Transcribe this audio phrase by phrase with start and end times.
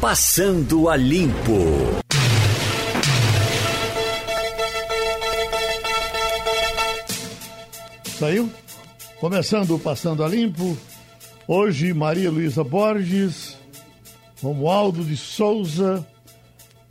[0.00, 2.00] Passando a Limpo.
[8.18, 8.50] Saiu?
[9.20, 10.74] Começando o Passando a Limpo.
[11.46, 13.58] Hoje, Maria Luísa Borges,
[14.40, 16.06] Romualdo de Souza,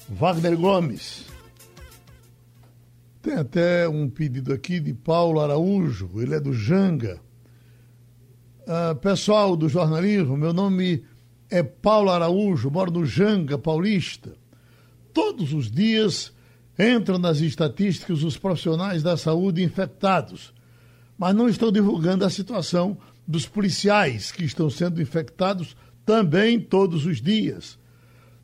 [0.08, 1.26] Wagner Gomes.
[3.24, 7.20] Tem até um pedido aqui de Paulo Araújo, ele é do Janga.
[8.68, 11.04] Uh, pessoal do jornalismo, meu nome
[11.50, 14.34] é Paulo Araújo, moro no Janga Paulista.
[15.14, 16.32] Todos os dias
[16.78, 20.54] entram nas estatísticas os profissionais da saúde infectados,
[21.18, 25.76] mas não estão divulgando a situação dos policiais que estão sendo infectados
[26.06, 27.78] também todos os dias.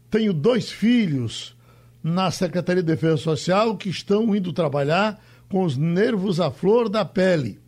[0.09, 1.56] Tenho dois filhos
[2.03, 5.20] na Secretaria de Defesa Social que estão indo trabalhar
[5.50, 7.59] com os nervos à flor da pele.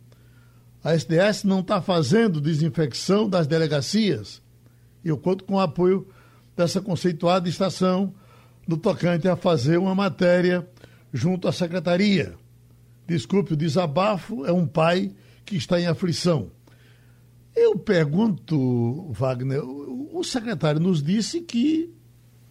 [0.82, 4.40] A SDS não está fazendo desinfecção das delegacias.
[5.04, 6.06] Eu conto com o apoio
[6.56, 8.12] dessa conceituada estação
[8.66, 10.68] no tocante a fazer uma matéria
[11.12, 12.34] junto à secretaria.
[13.06, 15.10] Desculpe o desabafo, é um pai
[15.44, 16.50] que está em aflição.
[17.56, 21.92] Eu pergunto, Wagner, o secretário nos disse que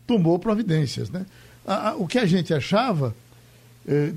[0.05, 1.25] tomou providências, né?
[1.97, 3.13] o que a gente achava,
[3.87, 4.11] é,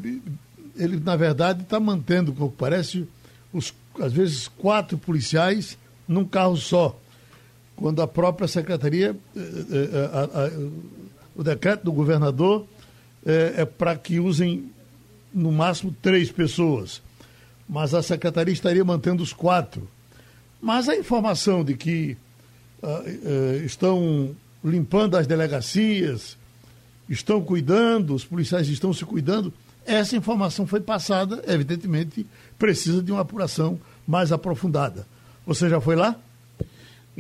[0.77, 3.07] ele na verdade está mantendo, como parece,
[3.53, 5.77] os, às vezes quatro policiais
[6.07, 7.00] num carro só.
[7.81, 10.51] Quando a própria secretaria, é, é, a, a,
[11.35, 12.67] o decreto do governador
[13.25, 14.71] é, é para que usem
[15.33, 17.01] no máximo três pessoas.
[17.67, 19.89] Mas a secretaria estaria mantendo os quatro.
[20.61, 22.19] Mas a informação de que
[22.83, 26.37] uh, uh, estão limpando as delegacias,
[27.09, 29.55] estão cuidando, os policiais estão se cuidando,
[29.87, 32.27] essa informação foi passada, evidentemente
[32.59, 35.07] precisa de uma apuração mais aprofundada.
[35.47, 36.21] Você já foi lá?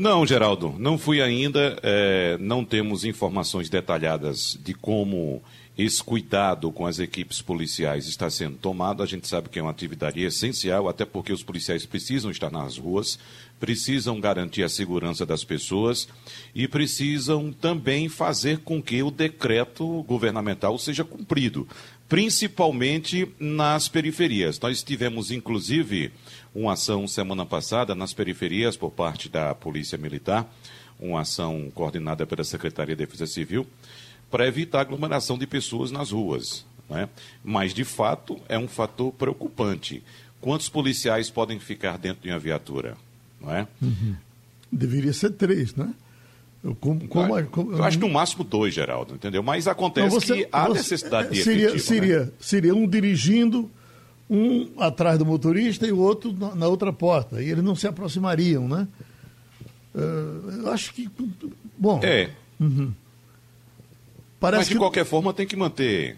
[0.00, 1.78] Não, Geraldo, não fui ainda.
[1.82, 5.42] É, não temos informações detalhadas de como
[5.76, 9.02] esse cuidado com as equipes policiais está sendo tomado.
[9.02, 12.78] A gente sabe que é uma atividade essencial, até porque os policiais precisam estar nas
[12.78, 13.18] ruas,
[13.58, 16.08] precisam garantir a segurança das pessoas
[16.54, 21.68] e precisam também fazer com que o decreto governamental seja cumprido,
[22.08, 24.58] principalmente nas periferias.
[24.58, 26.10] Nós tivemos, inclusive,
[26.54, 30.48] uma ação semana passada nas periferias por parte da Polícia Militar,
[30.98, 33.66] uma ação coordenada pela Secretaria de Defesa Civil
[34.30, 36.64] para evitar aglomeração de pessoas nas ruas.
[36.88, 37.08] Né?
[37.42, 40.02] Mas, de fato, é um fator preocupante.
[40.40, 42.96] Quantos policiais podem ficar dentro de uma viatura?
[43.40, 43.66] Não é?
[43.80, 44.14] Uhum.
[44.70, 45.92] Deveria ser três, né?
[46.78, 49.42] Como, como, como, eu acho que no máximo dois, Geraldo, entendeu?
[49.42, 52.30] Mas acontece você, que há você, necessidade de seria, efetivo, seria, né?
[52.38, 53.70] seria um dirigindo,
[54.30, 57.42] um atrás do motorista e o outro na, outra porta.
[57.42, 58.86] E eles não se aproximariam, né?
[59.92, 61.10] Uh, eu acho que.
[61.76, 62.00] Bom.
[62.04, 62.30] É.
[62.60, 62.92] Uhum.
[64.38, 64.78] Parece Mas de que...
[64.78, 66.16] qualquer forma tem que manter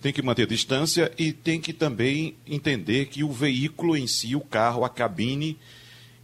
[0.00, 4.40] tem que manter distância e tem que também entender que o veículo em si, o
[4.40, 5.58] carro, a cabine,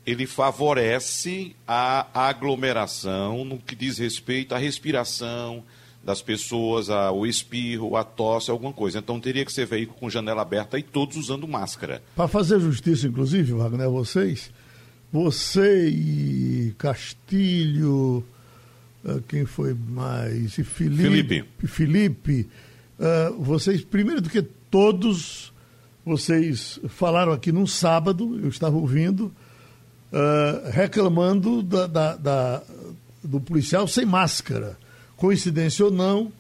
[0.06, 5.62] ele favorece a aglomeração no que diz respeito à respiração
[6.06, 9.00] das pessoas, ao espirro, à tosse, alguma coisa.
[9.00, 12.00] Então teria que ser veículo com janela aberta e todos usando máscara.
[12.14, 14.52] Para fazer justiça, inclusive, Wagner, vocês,
[15.12, 18.24] você e Castilho,
[19.04, 20.56] ah, quem foi mais?
[20.56, 21.02] E Felipe.
[21.02, 21.66] Felipe.
[21.66, 22.48] Felipe
[23.00, 25.52] uh, vocês, primeiro do que todos,
[26.04, 29.34] vocês falaram aqui num sábado, eu estava ouvindo,
[30.12, 32.62] uh, reclamando da, da, da,
[33.24, 34.78] do policial sem máscara.
[35.16, 36.32] Coincidência ou não,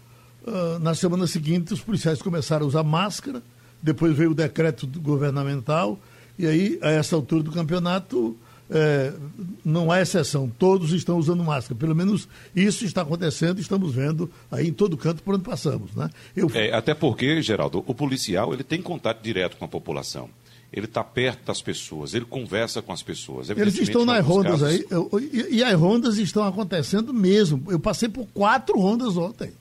[0.46, 3.42] uh, na semana seguinte os policiais começaram a usar máscara,
[3.82, 5.98] depois veio o decreto governamental,
[6.38, 8.36] e aí, a essa altura do campeonato,
[8.70, 9.12] é,
[9.64, 11.78] não há exceção, todos estão usando máscara.
[11.78, 15.94] Pelo menos isso está acontecendo, estamos vendo aí em todo canto por onde passamos.
[15.94, 16.10] Né?
[16.36, 16.50] Eu...
[16.52, 20.28] É, até porque, Geraldo, o policial ele tem contato direto com a população.
[20.72, 23.48] Ele está perto das pessoas, ele conversa com as pessoas.
[23.50, 24.68] Eles estão nas rondas casos...
[24.68, 27.64] aí, eu, e, e, as rondas estão acontecendo mesmo.
[27.68, 29.52] Eu passei por quatro rondas ontem.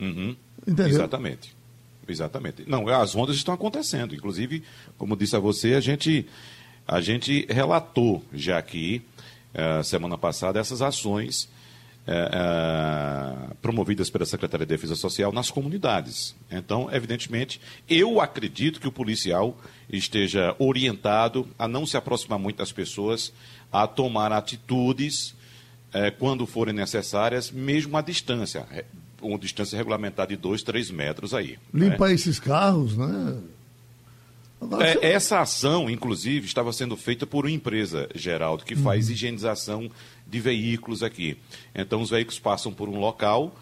[0.00, 0.36] Uhum.
[0.66, 0.88] Entendeu?
[0.88, 1.54] Exatamente.
[2.06, 2.64] Exatamente.
[2.66, 4.14] Não, as rondas estão acontecendo.
[4.14, 4.62] Inclusive,
[4.98, 6.26] como disse a você, a gente
[6.86, 9.02] a gente relatou já aqui,
[9.54, 11.48] uh, semana passada, essas ações
[12.06, 16.34] uh, uh, promovidas pela Secretaria de Defesa Social nas comunidades.
[16.50, 19.56] Então, evidentemente, eu acredito que o policial
[19.90, 23.32] esteja orientado a não se aproximar muito das pessoas,
[23.70, 25.34] a tomar atitudes
[26.18, 28.66] quando forem necessárias, mesmo à distância.
[29.20, 31.58] Uma distância regulamentar de 2, 3 metros aí.
[31.72, 32.14] Limpar né?
[32.14, 33.38] esses carros, né?
[34.80, 39.12] É, essa ação, inclusive, estava sendo feita por uma empresa, Geraldo, que faz uhum.
[39.12, 39.90] higienização
[40.26, 41.36] de veículos aqui.
[41.74, 43.54] Então, os veículos passam por um local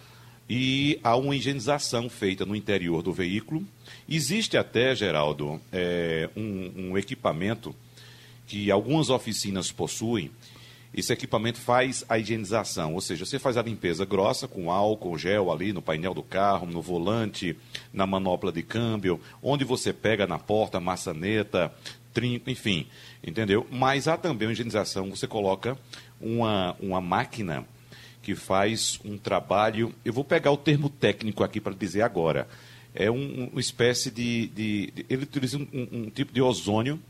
[0.49, 3.65] e há uma higienização feita no interior do veículo.
[4.09, 7.75] Existe até, Geraldo, é, um, um equipamento
[8.47, 10.29] que algumas oficinas possuem,
[10.93, 15.53] esse equipamento faz a higienização, ou seja, você faz a limpeza grossa com álcool, gel
[15.53, 17.57] ali no painel do carro, no volante,
[17.93, 21.73] na manopla de câmbio, onde você pega na porta, maçaneta,
[22.13, 22.89] trinco, enfim,
[23.25, 23.67] entendeu?
[23.71, 25.79] Mas há também uma higienização, você coloca
[26.21, 27.65] uma, uma máquina
[28.21, 32.49] que faz um trabalho, eu vou pegar o termo técnico aqui para dizer agora,
[32.93, 37.01] é um, uma espécie de, de, de ele utiliza um, um tipo de ozônio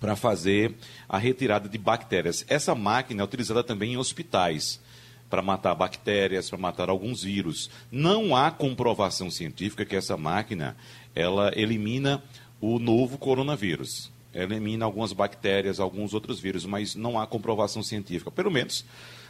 [0.00, 0.74] para fazer
[1.08, 2.44] a retirada de bactérias.
[2.48, 4.80] Essa máquina é utilizada também em hospitais
[5.28, 7.70] para matar bactérias, para matar alguns vírus.
[7.92, 10.76] Não há comprovação científica que essa máquina
[11.14, 12.22] ela elimina
[12.60, 14.10] o novo coronavírus.
[14.32, 18.30] Ela elimina algumas bactérias, alguns outros vírus, mas não há comprovação científica.
[18.30, 18.84] Pelo menos,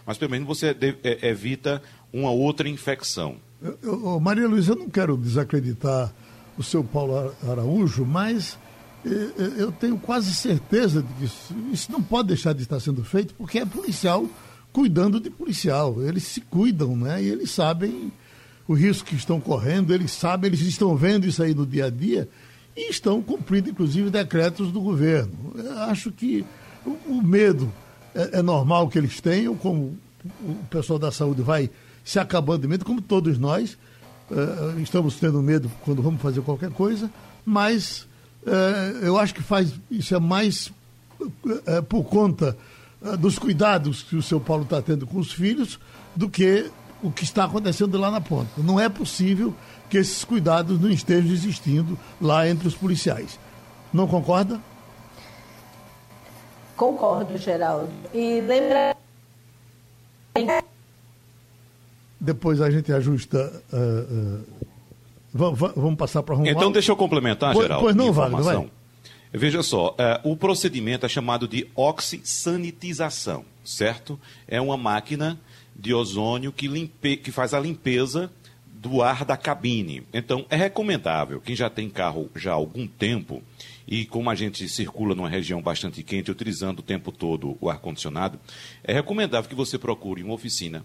[0.07, 1.83] mas pelo menos você é, evita
[2.13, 3.37] uma outra infecção.
[3.63, 6.13] Eu, eu, Maria Luísa, eu não quero desacreditar
[6.57, 8.59] o seu Paulo Araújo, mas
[9.57, 13.35] eu tenho quase certeza de que isso, isso, não pode deixar de estar sendo feito,
[13.35, 14.27] porque é policial
[14.73, 16.03] cuidando de policial.
[16.03, 17.23] Eles se cuidam, né?
[17.23, 18.13] E eles sabem
[18.69, 21.91] o risco que estão correndo, eles sabem, eles estão vendo isso aí no dia a
[21.91, 22.29] dia
[22.77, 25.53] e estão cumprindo, inclusive, decretos do governo.
[25.57, 26.45] Eu acho que
[26.87, 27.73] o, o medo
[28.15, 29.99] é, é, normal que eles tenham, como
[30.43, 31.71] o pessoal da saúde vai
[32.05, 33.77] se acabando de medo, como todos nós.
[34.31, 37.11] Uh, estamos tendo medo quando vamos fazer qualquer coisa,
[37.45, 38.07] mas
[39.03, 40.73] eu acho que faz isso é mais
[41.67, 42.57] é, por conta
[43.03, 45.79] é, dos cuidados que o seu Paulo está tendo com os filhos
[46.15, 46.71] do que
[47.03, 48.51] o que está acontecendo lá na ponta.
[48.59, 49.55] Não é possível
[49.89, 53.39] que esses cuidados não estejam existindo lá entre os policiais.
[53.93, 54.61] Não concorda?
[56.77, 57.91] Concordo, Geraldo.
[58.13, 58.97] E lembra.
[62.21, 64.60] Depois a gente ajusta uh, uh,
[65.33, 66.59] Vamos passar para Romualdo.
[66.59, 67.85] Então, deixa eu complementar, pois, Geraldo.
[67.85, 68.71] Pois não, Wagner, vai.
[69.33, 74.19] Veja só, é, o procedimento é chamado de oxisanitização, certo?
[74.49, 75.39] É uma máquina
[75.75, 78.31] de ozônio que, limpe, que faz a limpeza
[78.67, 80.03] do ar da cabine.
[80.13, 83.41] Então, é recomendável, quem já tem carro já há algum tempo,
[83.87, 88.39] e como a gente circula numa região bastante quente, utilizando o tempo todo o ar-condicionado,
[88.83, 90.85] é recomendável que você procure uma oficina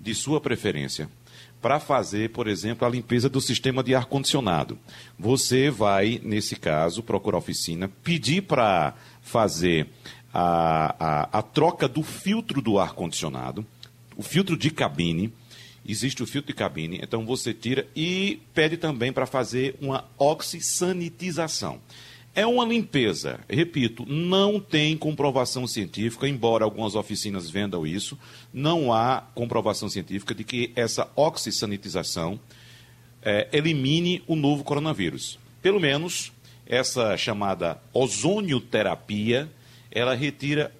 [0.00, 1.08] de sua preferência,
[1.64, 4.78] para fazer, por exemplo, a limpeza do sistema de ar-condicionado.
[5.18, 9.86] Você vai, nesse caso, procurar a oficina, pedir para fazer
[10.30, 10.94] a,
[11.32, 13.64] a, a troca do filtro do ar-condicionado,
[14.14, 15.32] o filtro de cabine.
[15.88, 21.80] Existe o filtro de cabine, então você tira e pede também para fazer uma oxisanitização.
[22.36, 28.18] É uma limpeza, repito, não tem comprovação científica, embora algumas oficinas vendam isso,
[28.52, 32.40] não há comprovação científica de que essa oxisanitização
[33.22, 35.38] é, elimine o novo coronavírus.
[35.62, 36.32] Pelo menos
[36.66, 39.48] essa chamada ozonioterapia,
[39.90, 40.74] ela retira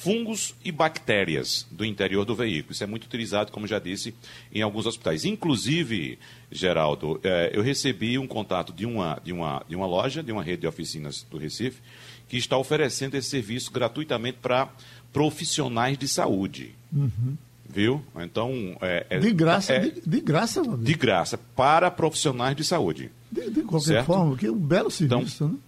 [0.00, 2.72] fungos e bactérias do interior do veículo.
[2.72, 4.14] Isso é muito utilizado, como já disse,
[4.50, 5.26] em alguns hospitais.
[5.26, 6.18] Inclusive,
[6.50, 10.42] Geraldo, eh, eu recebi um contato de uma, de, uma, de uma loja, de uma
[10.42, 11.82] rede de oficinas do Recife,
[12.28, 14.72] que está oferecendo esse serviço gratuitamente para
[15.12, 16.74] profissionais de saúde.
[16.90, 17.36] Uhum.
[17.68, 18.02] Viu?
[18.16, 18.76] Então.
[18.80, 23.10] É, é, de graça, é, de, de, graça, De graça, para profissionais de saúde.
[23.30, 24.06] De, de qualquer certo?
[24.06, 25.58] forma, que é um belo serviço, então, né?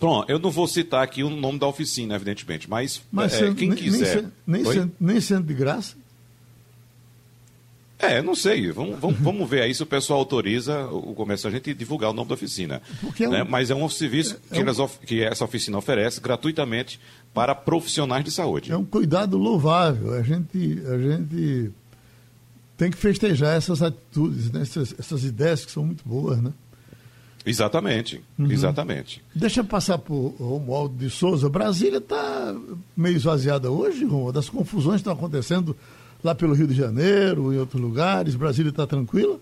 [0.00, 3.68] Pronto, eu não vou citar aqui o nome da oficina, evidentemente, mas, mas é, quem
[3.68, 4.24] nem, quiser.
[4.46, 5.94] Nem, sendo, nem sendo de graça?
[7.98, 8.72] É, não sei.
[8.72, 12.12] Vamos, vamos, vamos ver aí se o pessoal autoriza o comércio a gente divulgar o
[12.14, 12.80] nome da oficina.
[13.02, 13.28] É né?
[13.28, 13.44] um, né?
[13.44, 16.98] Mas é um serviço é, que, é um, que, essa oficina oferece gratuitamente
[17.34, 18.72] para profissionais de saúde.
[18.72, 20.14] É um cuidado louvável.
[20.14, 21.72] A gente, a gente
[22.78, 24.62] tem que festejar essas atitudes, né?
[24.62, 26.54] essas, essas ideias que são muito boas, né?
[27.44, 28.50] Exatamente, uhum.
[28.50, 29.22] exatamente.
[29.34, 31.48] Deixa eu passar para o Romualdo de Souza.
[31.48, 32.54] Brasília está
[32.96, 34.38] meio esvaziada hoje, Romualdo.
[34.38, 35.74] As confusões estão acontecendo
[36.22, 38.34] lá pelo Rio de Janeiro, em outros lugares.
[38.34, 39.38] Brasília está tranquila?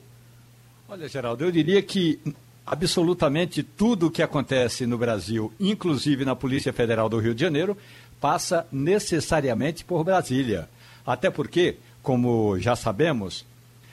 [0.88, 2.20] Olha, Geraldo, eu diria que
[2.64, 7.76] absolutamente tudo o que acontece no Brasil, inclusive na Polícia Federal do Rio de Janeiro,
[8.20, 10.68] passa necessariamente por Brasília.
[11.04, 13.44] Até porque, como já sabemos,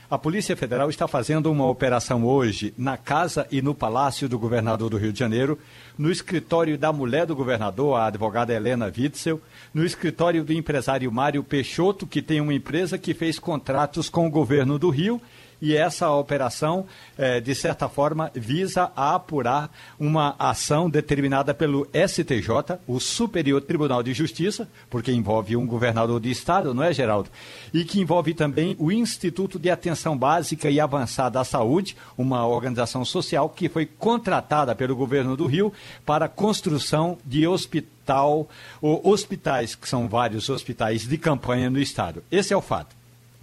[0.10, 4.90] a Polícia Federal está fazendo uma operação hoje na casa e no palácio do governador
[4.90, 5.58] do Rio de Janeiro,
[5.98, 9.42] no escritório da mulher do governador, a advogada Helena Witzel,
[9.74, 14.32] no escritório do empresário Mário Peixoto, que tem uma empresa que fez contratos com o
[14.32, 15.20] governo do Rio,
[15.66, 16.86] e essa operação,
[17.18, 24.14] eh, de certa forma, visa apurar uma ação determinada pelo STJ, o Superior Tribunal de
[24.14, 27.32] Justiça, porque envolve um governador de Estado, não é, Geraldo?
[27.74, 33.04] E que envolve também o Instituto de Atenção Básica e Avançada à Saúde, uma organização
[33.04, 35.74] social que foi contratada pelo governo do Rio
[36.06, 38.48] para construção de hospital,
[38.80, 42.24] ou hospitais, que são vários hospitais de campanha no Estado.
[42.30, 42.95] Esse é o fato.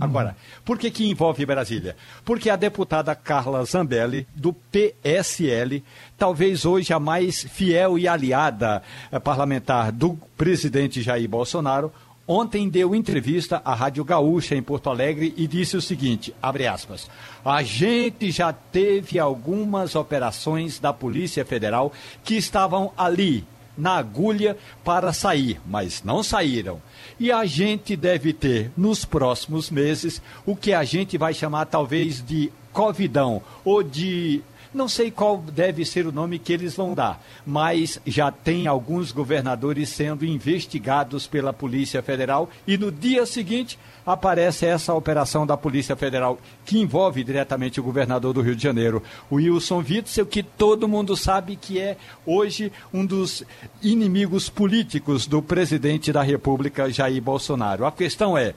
[0.03, 1.95] Agora, por que, que envolve Brasília?
[2.25, 5.85] Porque a deputada Carla Zambelli, do PSL,
[6.19, 8.83] talvez hoje a mais fiel e aliada
[9.13, 11.93] eh, parlamentar do presidente Jair Bolsonaro,
[12.27, 17.09] ontem deu entrevista à Rádio Gaúcha em Porto Alegre e disse o seguinte, abre aspas,
[17.45, 21.93] a gente já teve algumas operações da Polícia Federal
[22.25, 23.45] que estavam ali,
[23.77, 26.81] na agulha, para sair, mas não saíram.
[27.19, 32.25] E a gente deve ter, nos próximos meses, o que a gente vai chamar talvez
[32.25, 37.23] de covidão ou de não sei qual deve ser o nome que eles vão dar,
[37.47, 44.67] mas já tem alguns governadores sendo investigados pela Polícia Federal e no dia seguinte aparece
[44.67, 49.37] essa operação da Polícia Federal que envolve diretamente o governador do Rio de Janeiro, o
[49.37, 53.45] Wilson Witzel, que todo mundo sabe que é hoje um dos
[53.83, 57.85] inimigos políticos do presidente da República, Jair Bolsonaro.
[57.85, 58.55] A questão é,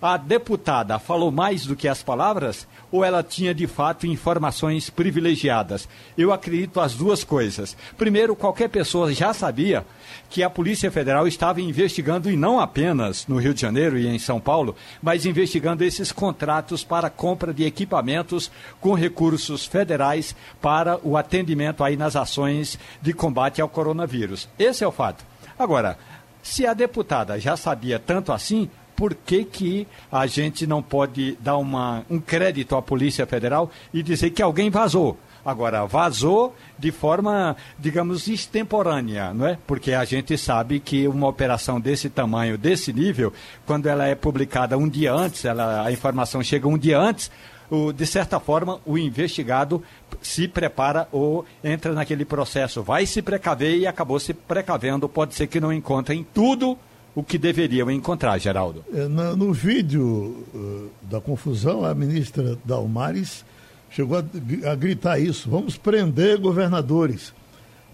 [0.00, 5.88] a deputada falou mais do que as palavras ou ela tinha de fato informações privilegiadas?
[6.16, 7.76] Eu acredito as duas coisas.
[7.96, 9.84] Primeiro, qualquer pessoa já sabia
[10.30, 14.18] que a Polícia Federal estava investigando, e não apenas no Rio de Janeiro e em
[14.18, 18.50] São Paulo, mas investigando esses contratos para compra de equipamentos
[18.80, 24.48] com recursos federais para o atendimento aí nas ações de combate ao coronavírus.
[24.58, 25.24] Esse é o fato.
[25.58, 25.98] Agora,
[26.42, 31.56] se a deputada já sabia tanto assim, por que, que a gente não pode dar
[31.56, 35.16] uma, um crédito à Polícia Federal e dizer que alguém vazou?
[35.44, 39.56] Agora, vazou de forma, digamos, extemporânea, não é?
[39.68, 43.32] Porque a gente sabe que uma operação desse tamanho, desse nível,
[43.64, 47.30] quando ela é publicada um dia antes, ela, a informação chega um dia antes,
[47.70, 49.80] o, de certa forma, o investigado
[50.20, 55.08] se prepara ou entra naquele processo, vai se precaver e acabou se precavendo.
[55.08, 56.76] Pode ser que não encontrem tudo
[57.18, 58.84] o que deveriam encontrar, Geraldo.
[58.94, 63.44] É, no, no, vídeo uh, da confusão, a ministra Dalmares
[63.90, 67.34] chegou a, a, gritar isso: vamos prender governadores.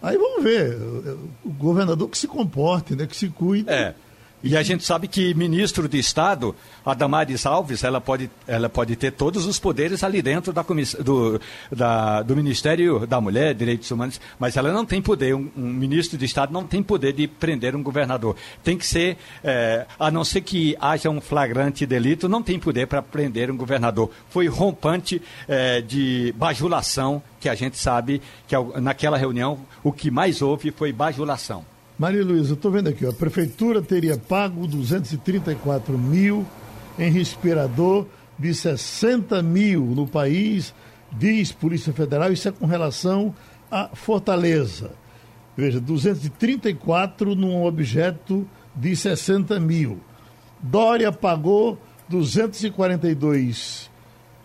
[0.02, 0.76] Aí vamos ver,
[1.42, 3.70] o governador que se comporte, né, que se cuide.
[3.70, 3.94] É.
[4.46, 8.94] E a gente sabe que ministro de Estado, a Damares Alves, ela pode, ela pode
[8.94, 10.62] ter todos os poderes ali dentro da
[11.02, 11.40] do,
[11.72, 16.18] da, do Ministério da Mulher, Direitos Humanos, mas ela não tem poder, um, um ministro
[16.18, 18.36] de Estado não tem poder de prender um governador.
[18.62, 22.86] Tem que ser, é, a não ser que haja um flagrante delito, não tem poder
[22.86, 24.10] para prender um governador.
[24.28, 30.42] Foi rompante é, de bajulação, que a gente sabe que naquela reunião o que mais
[30.42, 31.64] houve foi bajulação.
[31.96, 36.44] Maria Luísa, estou vendo aqui, ó, a prefeitura teria pago 234 mil
[36.98, 40.74] em respirador de 60 mil no país,
[41.12, 43.32] diz Polícia Federal, isso é com relação
[43.70, 44.90] a Fortaleza.
[45.56, 50.00] Veja, 234 num objeto de 60 mil.
[50.60, 53.88] Dória pagou 242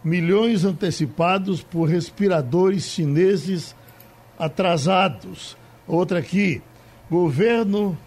[0.03, 3.75] milhões antecipados por respiradores chineses
[4.37, 5.57] atrasados.
[5.87, 6.61] Outra aqui,
[7.09, 7.97] governo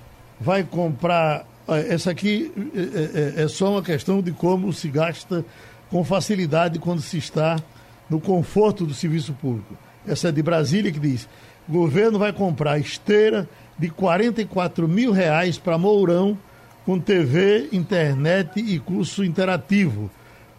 [0.40, 1.46] vai comprar.
[1.88, 5.44] Essa aqui é, é, é, só uma questão de como se gasta
[5.90, 7.56] com facilidade quando se está
[8.10, 9.76] no conforto do serviço público.
[10.06, 11.28] Essa é de Brasília que diz:
[11.68, 16.36] governo vai comprar esteira de 44 mil reais para Mourão
[16.84, 20.10] com TV, internet e curso interativo.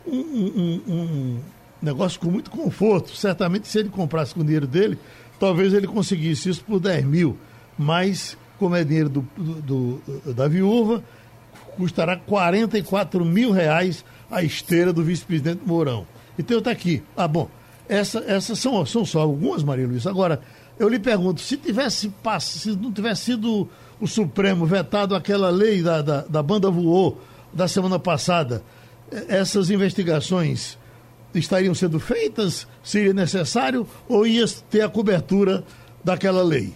[0.08, 1.40] Um, um, um,
[1.82, 3.16] negócio com muito conforto.
[3.16, 4.98] Certamente, se ele comprasse com o dinheiro dele,
[5.40, 7.38] talvez ele conseguisse isso por 10 mil
[7.78, 11.04] mas como é dinheiro do, do, do da viúva,
[11.76, 16.08] custará 44 mil reais a esteira do vice-presidente Mourão.
[16.38, 17.04] Então está aqui.
[17.16, 17.50] Ah, bom,
[17.88, 20.10] essa, essas são, são só algumas, Maria Luísa.
[20.10, 20.42] Agora,
[20.80, 26.02] eu lhe pergunto, se tivesse se não tivesse sido o Supremo vetado aquela lei da,
[26.02, 27.22] da, da banda voou
[27.54, 28.64] da semana passada,
[29.28, 30.78] essas investigações
[31.36, 32.68] estariam sendo feitas?
[32.84, 35.64] Seria necessário ou ia ter a cobertura
[36.04, 36.74] daquela lei?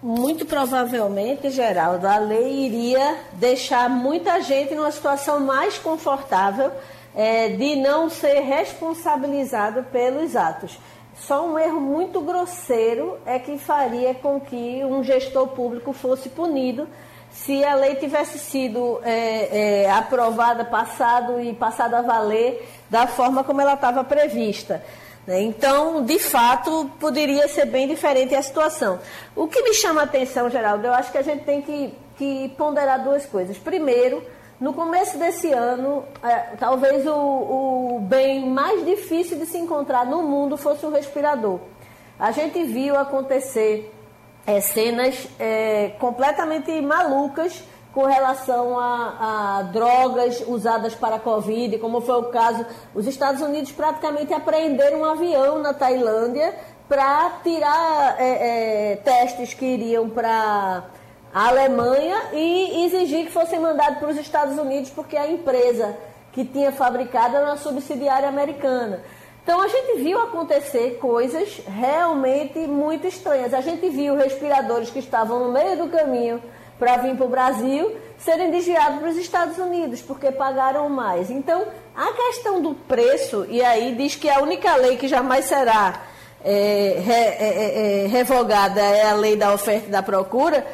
[0.00, 6.70] Muito provavelmente, Geraldo, a lei iria deixar muita gente numa situação mais confortável
[7.16, 10.78] é, de não ser responsabilizado pelos atos.
[11.16, 16.86] Só um erro muito grosseiro é que faria com que um gestor público fosse punido
[17.32, 23.42] se a lei tivesse sido é, é, aprovada, passado e passada a valer da forma
[23.42, 24.80] como ela estava prevista.
[25.28, 25.42] Né?
[25.42, 28.98] Então, de fato, poderia ser bem diferente a situação.
[29.36, 32.48] O que me chama a atenção, Geraldo, eu acho que a gente tem que, que
[32.56, 33.58] ponderar duas coisas.
[33.58, 34.22] Primeiro,
[34.58, 40.22] no começo desse ano, é, talvez o, o bem mais difícil de se encontrar no
[40.22, 41.60] mundo fosse o respirador.
[42.18, 43.94] A gente viu acontecer
[44.46, 47.62] é, cenas é, completamente malucas
[47.98, 52.64] com relação a, a, drogas usadas para a Covid, como foi o caso,
[52.94, 56.54] os Estados Unidos praticamente apreenderam um avião na Tailândia
[56.88, 60.84] para tirar é, é, testes que iriam para
[61.34, 65.96] a Alemanha e exigir que fossem mandados para os Estados Unidos, porque a empresa
[66.32, 69.02] que tinha fabricado era uma subsidiária americana.
[69.42, 73.52] Então a gente viu acontecer coisas realmente muito estranhas.
[73.52, 76.40] A gente viu respiradores que estavam no meio do caminho
[76.78, 81.30] para vir para o Brasil serem desviados para os Estados Unidos, porque pagaram mais.
[81.30, 86.02] Então, a questão do preço, e aí diz que a única lei que jamais será
[86.44, 90.66] é, é, é, é, revogada é a lei da oferta e da procura.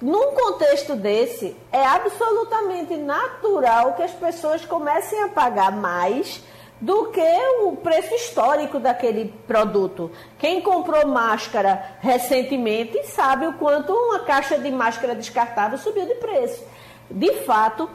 [0.00, 6.42] Num contexto desse, é absolutamente natural que as pessoas comecem a pagar mais
[6.80, 10.10] do que o preço histórico daquele produto.
[10.38, 16.64] Quem comprou máscara recentemente sabe o quanto uma caixa de máscara descartável subiu de preço.
[17.10, 17.88] De fato,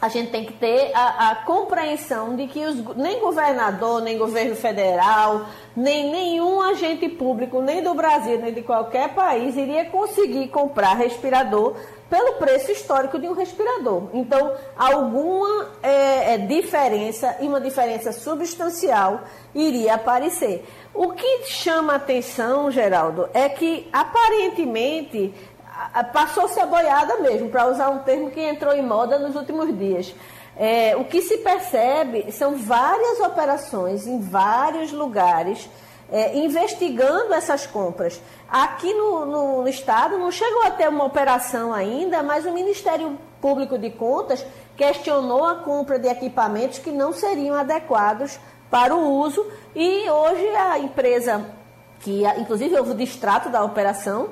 [0.00, 4.56] a gente tem que ter a, a compreensão de que os, nem governador, nem governo
[4.56, 10.94] federal, nem nenhum agente público, nem do Brasil, nem de qualquer país, iria conseguir comprar
[10.94, 11.76] respirador
[12.10, 14.08] pelo preço histórico de um respirador.
[14.12, 19.20] Então, alguma é, é, diferença, e uma diferença substancial,
[19.54, 20.66] iria aparecer.
[20.92, 25.32] O que chama atenção, Geraldo, é que aparentemente
[26.12, 30.12] passou-se a boiada mesmo, para usar um termo que entrou em moda nos últimos dias.
[30.56, 35.70] É, o que se percebe são várias operações em vários lugares
[36.10, 38.20] é, investigando essas compras.
[38.48, 43.78] Aqui no, no, Estado não chegou a ter uma operação ainda, mas o Ministério Público
[43.78, 44.44] de Contas
[44.76, 48.38] questionou a compra de equipamentos que não seriam adequados
[48.70, 51.46] para o uso e hoje a empresa,
[52.00, 54.30] que inclusive houve o distrato da operação,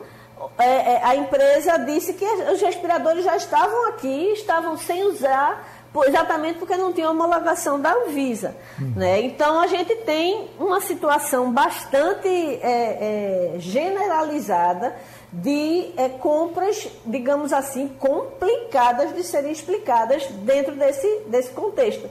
[0.56, 6.58] é, é, a empresa disse que os respiradores já estavam aqui, estavam sem usar exatamente
[6.58, 8.54] porque não tinha homologação da Anvisa.
[8.80, 8.92] Uhum.
[8.96, 9.22] Né?
[9.22, 14.94] Então a gente tem uma situação bastante é, é, generalizada
[15.32, 22.08] de é, compras, digamos assim, complicadas de serem explicadas dentro desse, desse contexto.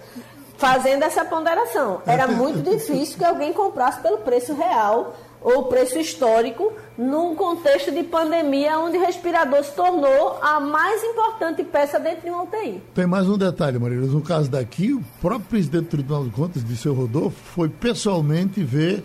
[0.57, 2.01] Fazendo essa ponderação.
[2.05, 8.03] Era muito difícil que alguém comprasse pelo preço real ou preço histórico num contexto de
[8.03, 12.81] pandemia onde respirador se tornou a mais importante peça dentro de uma UTI.
[12.93, 13.97] Tem mais um detalhe, Maria.
[13.97, 18.63] No caso daqui, o próprio presidente do Tribunal de Contas, de seu Rodolfo, foi pessoalmente
[18.63, 19.03] ver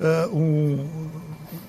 [0.00, 0.86] uh, um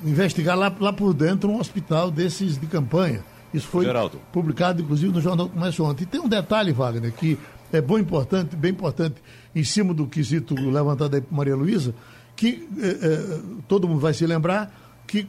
[0.03, 3.23] investigar lá, lá por dentro um hospital desses de campanha.
[3.53, 4.19] Isso foi Geraldo.
[4.31, 6.03] publicado, inclusive, no Jornal do Comércio ontem.
[6.03, 7.37] E tem um detalhe, Wagner, que
[7.71, 9.15] é bom importante, bem importante,
[9.55, 11.93] em cima do quesito levantado aí por Maria Luísa,
[12.39, 14.73] que eh, eh, todo mundo vai se lembrar
[15.05, 15.27] que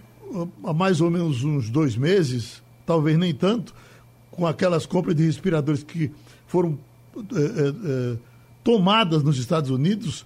[0.63, 3.75] há mais ou menos uns dois meses, talvez nem tanto,
[4.31, 6.13] com aquelas compras de respiradores que
[6.47, 6.79] foram
[7.17, 8.17] eh,
[8.63, 10.25] tomadas nos Estados Unidos,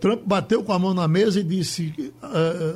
[0.00, 2.12] Trump bateu com a mão na mesa e disse: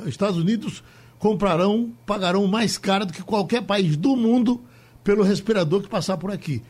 [0.07, 0.83] Estados Unidos
[1.19, 4.59] comprarão, pagarão mais caro do que qualquer país do mundo
[5.03, 6.61] pelo respirador que passar por aqui.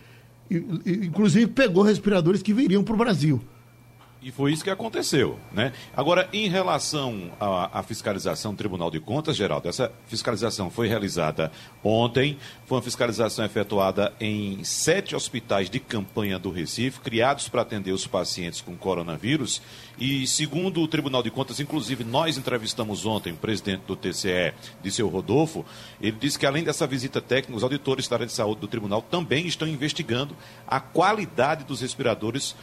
[0.51, 3.41] Inclusive pegou respiradores que viriam para o Brasil.
[4.27, 5.71] E foi isso que aconteceu, né?
[5.95, 11.49] Agora, em relação à, à, fiscalização do Tribunal de Contas, Geraldo, essa fiscalização foi realizada
[11.81, 17.93] ontem, foi uma fiscalização efetuada em sete hospitais de campanha do Recife, criados para atender
[17.93, 19.61] os pacientes com coronavírus,
[19.99, 24.53] e segundo o Tribunal de Contas, inclusive nós entrevistamos ontem o presidente do TCE,
[24.91, 25.65] seu Rodolfo,
[25.99, 29.01] ele disse que além dessa visita técnica, os auditores da área de saúde do tribunal
[29.01, 30.35] também estão investigando
[30.67, 32.55] a qualidade dos respiradores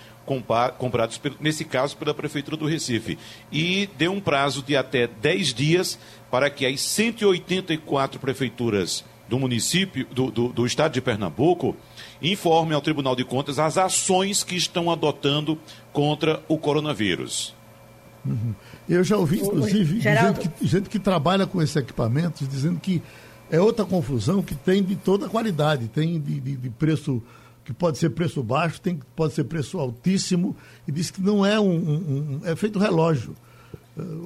[0.78, 3.18] comprados, nesse caso, pela Prefeitura do Recife.
[3.52, 5.98] E deu um prazo de até 10 dias
[6.30, 11.76] para que as 184 prefeituras do município, do, do, do estado de Pernambuco,
[12.22, 15.58] informem ao Tribunal de Contas as ações que estão adotando
[15.92, 17.52] contra o coronavírus.
[18.24, 18.54] Uhum.
[18.88, 23.02] Eu já ouvi, inclusive, gente que, gente que trabalha com esses equipamentos dizendo que
[23.50, 27.20] é outra confusão que tem de toda qualidade, tem de, de, de preço
[27.64, 30.54] que pode ser preço baixo, tem, pode ser preço altíssimo,
[30.86, 33.34] e diz que não é um, um, um é feito relógio.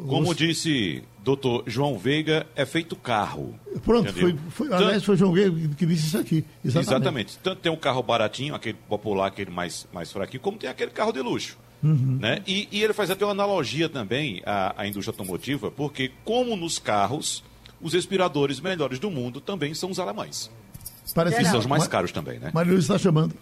[0.07, 3.59] Como disse doutor João Veiga, é feito carro.
[3.85, 6.45] Pronto, foi, foi, aliás, foi João Veiga que disse isso aqui.
[6.65, 6.89] Exatamente.
[6.89, 7.39] exatamente.
[7.43, 11.13] Tanto tem um carro baratinho, aquele popular, aquele mais, mais fraquinho, como tem aquele carro
[11.13, 11.59] de luxo.
[11.83, 12.19] Uhum.
[12.21, 12.43] Né?
[12.47, 16.79] E, e, ele faz até uma analogia também à, à indústria automotiva, porque como nos
[16.79, 17.45] carros,
[17.81, 20.51] os respiradores melhores do mundo também são os alemães.
[21.15, 22.51] Parece e são os mais caros também, né?
[22.55, 23.35] Maria está chamando.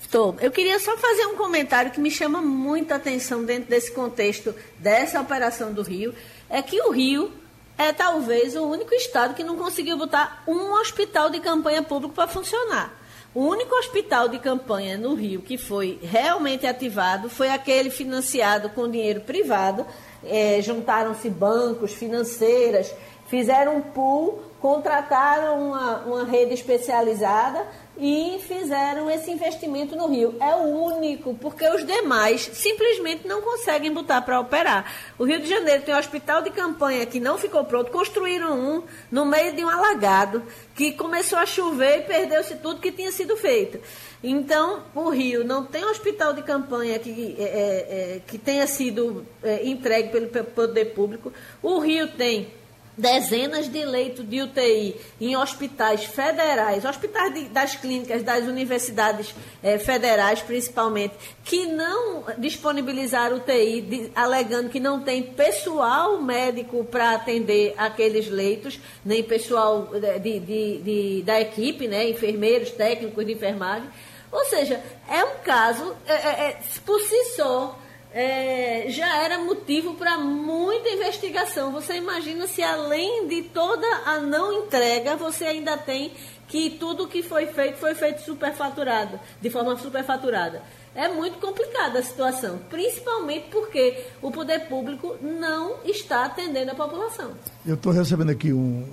[0.00, 0.34] Estou.
[0.40, 5.20] Eu queria só fazer um comentário que me chama muita atenção dentro desse contexto dessa
[5.20, 6.14] operação do Rio.
[6.50, 7.32] É que o Rio
[7.78, 12.28] é talvez o único estado que não conseguiu botar um hospital de campanha público para
[12.28, 12.92] funcionar.
[13.32, 18.90] O único hospital de campanha no Rio que foi realmente ativado foi aquele financiado com
[18.90, 19.86] dinheiro privado.
[20.24, 22.92] É, Juntaram-se bancos, financeiras,
[23.28, 27.64] fizeram um pool, contrataram uma, uma rede especializada
[28.00, 30.34] e fizeram esse investimento no Rio.
[30.40, 34.90] É o único, porque os demais simplesmente não conseguem botar para operar.
[35.18, 38.82] O Rio de Janeiro tem um hospital de campanha que não ficou pronto, construíram um
[39.12, 40.42] no meio de um alagado,
[40.74, 43.78] que começou a chover e perdeu-se tudo que tinha sido feito.
[44.24, 48.66] Então, o Rio não tem um hospital de campanha que, é, é, é que tenha
[48.66, 51.30] sido é, entregue pelo poder público.
[51.62, 52.48] O Rio tem
[52.96, 59.78] dezenas de leitos de UTI em hospitais federais, hospitais de, das clínicas das universidades eh,
[59.78, 67.74] federais principalmente, que não disponibilizaram UTI, de, alegando que não tem pessoal médico para atender
[67.76, 73.88] aqueles leitos, nem pessoal eh, de, da equipe, né, enfermeiros, técnicos de enfermagem.
[74.30, 77.76] Ou seja, é um caso, é, é, por si só,
[78.12, 81.72] é, já era motivo para muita investigação.
[81.72, 86.12] Você imagina se além de toda a não entrega, você ainda tem
[86.48, 90.62] que tudo que foi feito foi feito superfaturado, de forma superfaturada.
[90.92, 97.30] É muito complicada a situação, principalmente porque o poder público não está atendendo a população.
[97.64, 98.84] Eu estou recebendo aqui um,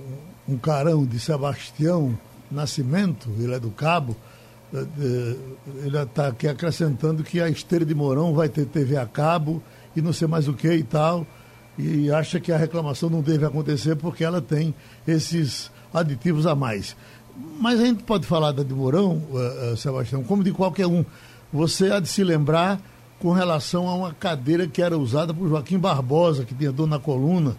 [0.48, 2.16] um carão de Sebastião
[2.48, 4.16] Nascimento, ele é do Cabo,
[4.72, 9.62] ele está aqui acrescentando que a esteira de Mourão vai ter TV a cabo
[9.96, 11.26] e não sei mais o que e tal,
[11.78, 14.74] e acha que a reclamação não deve acontecer porque ela tem
[15.06, 16.96] esses aditivos a mais.
[17.60, 21.04] Mas a gente pode falar da de Mourão, uh, Sebastião, como de qualquer um.
[21.52, 22.80] Você há de se lembrar
[23.20, 26.98] com relação a uma cadeira que era usada por Joaquim Barbosa, que tinha dor na
[26.98, 27.56] coluna.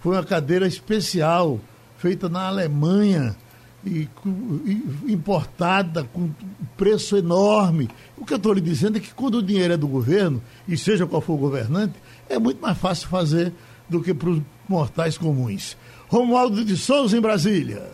[0.00, 1.60] Foi uma cadeira especial,
[1.96, 3.36] feita na Alemanha
[3.84, 4.08] e,
[4.66, 6.30] e, importada com
[6.76, 7.88] preço enorme.
[8.16, 10.76] O que eu estou lhe dizendo é que quando o dinheiro é do governo, e
[10.76, 11.94] seja qual for o governante,
[12.28, 13.52] é muito mais fácil fazer
[13.88, 15.76] do que para os mortais comuns.
[16.08, 17.90] Romualdo de Souza, em Brasília.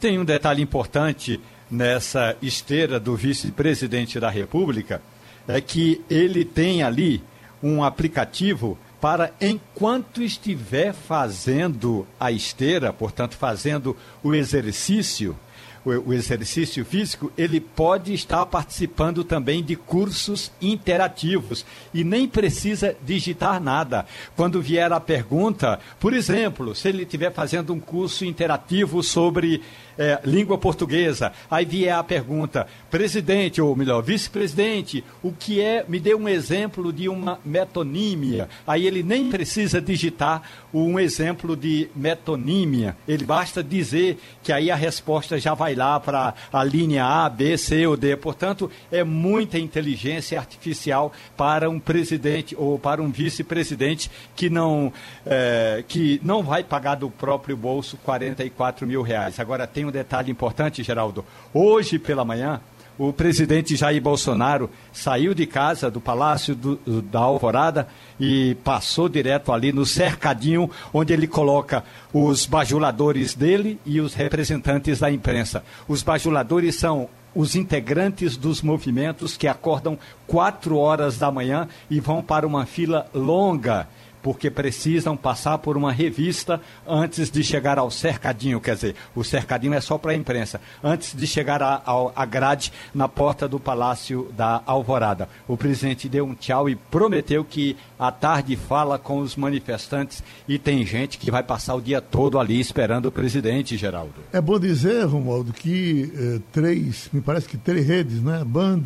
[0.00, 1.40] Tem um detalhe importante
[1.70, 5.00] nessa esteira do vice-presidente da República,
[5.48, 7.22] é que ele tem ali
[7.62, 15.36] um aplicativo para enquanto estiver fazendo a esteira, portanto, fazendo o exercício,
[15.84, 23.60] o, exercício físico, ele pode estar participando também de cursos interativos e nem precisa digitar
[23.60, 24.06] nada.
[24.36, 29.62] Quando vier a pergunta, por exemplo, se ele estiver fazendo um curso interativo sobre
[29.98, 31.32] é, língua portuguesa.
[31.50, 36.92] Aí vier a pergunta, presidente, ou melhor, vice-presidente, o que é, me dê um exemplo
[36.92, 38.48] de uma metonímia.
[38.66, 40.42] Aí ele nem precisa digitar
[40.72, 42.96] um exemplo de metonímia.
[43.06, 47.56] Ele basta dizer que aí a resposta já vai lá para a linha A, B,
[47.56, 48.16] C ou D.
[48.16, 54.92] Portanto, é muita inteligência artificial para um presidente ou para um vice-presidente que não,
[55.26, 59.38] é, que não vai pagar do próprio bolso 44 mil reais.
[59.38, 61.24] Agora, tem um detalhe importante, Geraldo.
[61.52, 62.60] Hoje pela manhã,
[62.98, 69.52] o presidente Jair Bolsonaro saiu de casa, do Palácio do, da Alvorada, e passou direto
[69.52, 75.64] ali no cercadinho, onde ele coloca os bajuladores dele e os representantes da imprensa.
[75.88, 82.22] Os bajuladores são os integrantes dos movimentos que acordam quatro horas da manhã e vão
[82.22, 83.88] para uma fila longa
[84.22, 89.74] porque precisam passar por uma revista antes de chegar ao cercadinho, quer dizer, o cercadinho
[89.74, 94.62] é só para a imprensa, antes de chegar à grade na porta do Palácio da
[94.66, 95.28] Alvorada.
[95.48, 100.58] O presidente deu um tchau e prometeu que à tarde fala com os manifestantes e
[100.58, 104.14] tem gente que vai passar o dia todo ali esperando o presidente, Geraldo.
[104.32, 108.42] É bom dizer, Romualdo, que eh, três, me parece que três redes, né?
[108.44, 108.82] Band,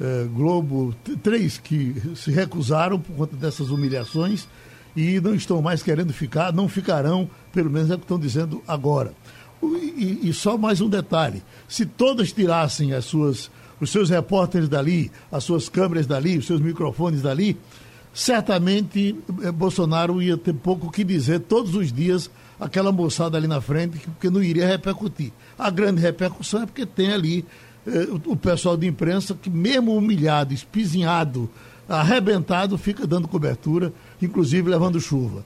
[0.00, 4.48] eh, Globo, três que se recusaram por conta dessas humilhações
[4.96, 8.62] e não estão mais querendo ficar, não ficarão, pelo menos é o que estão dizendo
[8.66, 9.12] agora.
[9.62, 15.10] E, e, só mais um detalhe: se todas tirassem as suas, os seus repórteres dali,
[15.30, 17.56] as suas câmeras dali, os seus microfones dali,
[18.12, 23.60] certamente eh, Bolsonaro ia ter pouco que dizer todos os dias aquela moçada ali na
[23.60, 25.32] frente, porque não iria repercutir.
[25.58, 27.44] A grande repercussão é porque tem ali
[27.86, 31.50] o, o pessoal de imprensa que, mesmo humilhado, espizinhado,
[31.88, 35.44] arrebentado, fica dando cobertura, inclusive levando chuva.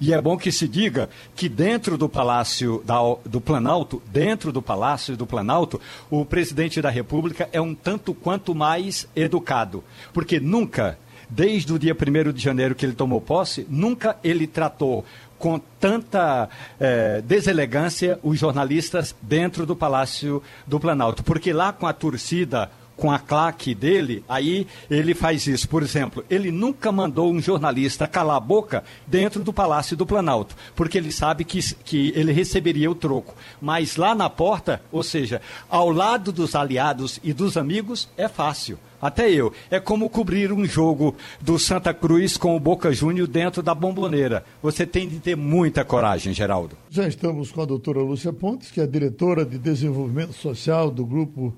[0.00, 4.62] E é bom que se diga que dentro do Palácio da, do Planalto, dentro do
[4.62, 9.84] Palácio do Planalto, o presidente da República é um tanto quanto mais educado.
[10.10, 15.04] Porque nunca, desde o dia 1 de janeiro que ele tomou posse, nunca ele tratou
[15.40, 16.48] com tanta
[16.78, 21.24] eh, deselegância os jornalistas dentro do Palácio do Planalto.
[21.24, 25.66] Porque lá com a torcida com a claque dele, aí ele faz isso.
[25.66, 30.54] Por exemplo, ele nunca mandou um jornalista calar a boca dentro do Palácio do Planalto,
[30.76, 33.34] porque ele sabe que, que ele receberia o troco.
[33.60, 38.78] Mas lá na porta, ou seja, ao lado dos aliados e dos amigos, é fácil.
[39.00, 39.50] Até eu.
[39.70, 44.44] É como cobrir um jogo do Santa Cruz com o Boca Júnior dentro da bomboneira.
[44.62, 46.76] Você tem de ter muita coragem, Geraldo.
[46.90, 51.56] Já estamos com a doutora Lúcia Pontes, que é diretora de desenvolvimento social do grupo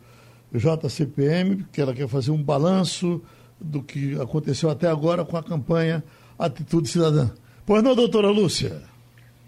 [0.58, 3.22] JCPM, que ela quer fazer um balanço
[3.60, 6.02] do que aconteceu até agora com a campanha
[6.38, 7.30] Atitude Cidadã.
[7.64, 8.82] Pois não, doutora Lúcia?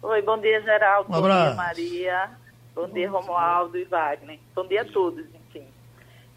[0.03, 1.11] Oi, bom dia, Geraldo.
[1.11, 1.57] Um abraço.
[1.57, 2.31] Bom dia, Maria.
[2.75, 4.39] Bom dia, Romualdo e Wagner.
[4.55, 5.65] Bom dia a todos, enfim.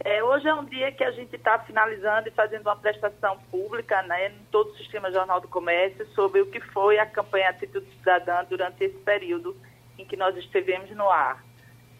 [0.04, 4.02] É, hoje é um dia que a gente está finalizando e fazendo uma prestação pública
[4.04, 7.88] né, em todo o Sistema Jornal do Comércio sobre o que foi a campanha Atitude
[7.98, 9.56] Cidadã durante esse período
[9.98, 11.44] em que nós estivemos no ar.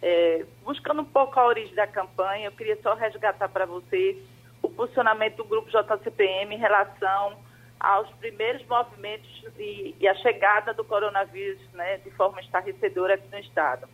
[0.02, 4.18] É, buscando um pouco a origem da campanha, eu queria só resgatar para vocês
[4.62, 7.38] o posicionamento do Grupo JCPM em relação
[7.80, 13.40] aos primeiros movimentos e, e a chegada do coronavírus né, de forma estarrecedora aqui no
[13.40, 13.88] Estado.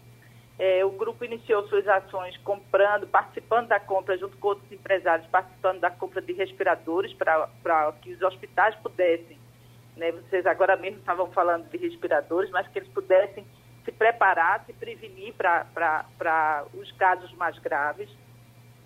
[0.57, 5.79] É, o grupo iniciou suas ações comprando, participando da compra, junto com outros empresários, participando
[5.79, 9.37] da compra de respiradores para que os hospitais pudessem,
[9.97, 13.45] né, vocês agora mesmo estavam falando de respiradores, mas que eles pudessem
[13.83, 18.09] se preparar, se prevenir para os casos mais graves.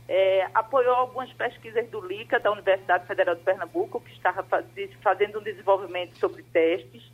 [0.09, 4.65] É, apoiou algumas pesquisas do LICA, da Universidade Federal de Pernambuco, que estava faz,
[5.01, 7.11] fazendo um desenvolvimento sobre testes.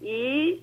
[0.00, 0.62] E,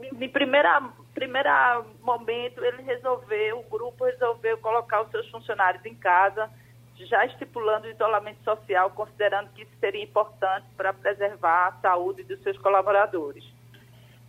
[0.00, 0.82] em primeira,
[1.14, 6.50] primeira momento, ele resolveu, o grupo resolveu colocar os seus funcionários em casa,
[6.96, 12.40] já estipulando o isolamento social, considerando que isso seria importante para preservar a saúde dos
[12.42, 13.44] seus colaboradores.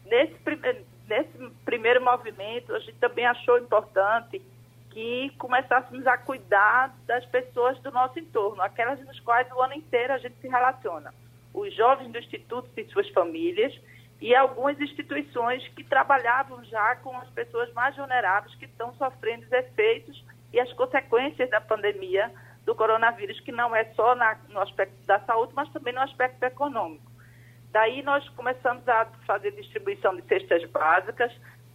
[0.05, 0.35] Nesse,
[1.07, 4.41] nesse primeiro movimento, a gente também achou importante
[4.91, 10.13] que começássemos a cuidar das pessoas do nosso entorno, aquelas nas quais o ano inteiro
[10.13, 11.13] a gente se relaciona.
[11.53, 13.73] Os jovens do Instituto e suas famílias
[14.21, 19.51] e algumas instituições que trabalhavam já com as pessoas mais vulneráveis que estão sofrendo os
[19.51, 22.31] efeitos e as consequências da pandemia
[22.65, 26.41] do coronavírus, que não é só na, no aspecto da saúde, mas também no aspecto
[26.43, 27.12] econômico.
[27.73, 31.33] Daí nós começamos a fazer distribuição de cestas básicas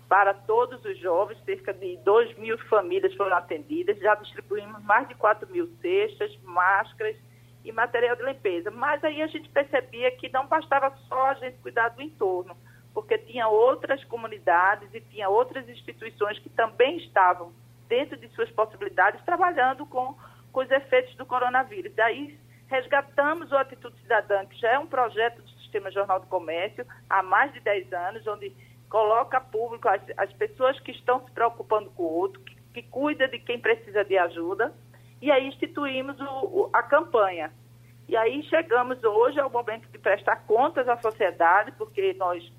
[0.09, 5.17] para todos os jovens, cerca de 2 mil famílias foram atendidas, já distribuímos mais de
[5.17, 7.17] 4 mil cestas, máscaras
[7.65, 8.71] e material de limpeza.
[8.71, 12.57] Mas aí a gente percebia que não bastava só a gente cuidar do entorno,
[12.95, 17.53] porque tinha outras comunidades e tinha outras instituições que também estavam,
[17.89, 20.15] dentro de suas possibilidades, trabalhando com,
[20.53, 21.93] com os efeitos do coronavírus.
[21.97, 26.87] Daí resgatamos o Atitude Cidadã, que já é um projeto de Sistema Jornal do Comércio
[27.09, 28.53] há mais de 10 anos, onde
[28.89, 33.29] coloca público as, as pessoas que estão se preocupando com o outro, que, que cuida
[33.29, 34.73] de quem precisa de ajuda,
[35.21, 37.53] e aí instituímos o, o, a campanha.
[38.09, 42.51] E aí chegamos hoje ao momento de prestar contas à sociedade, porque nós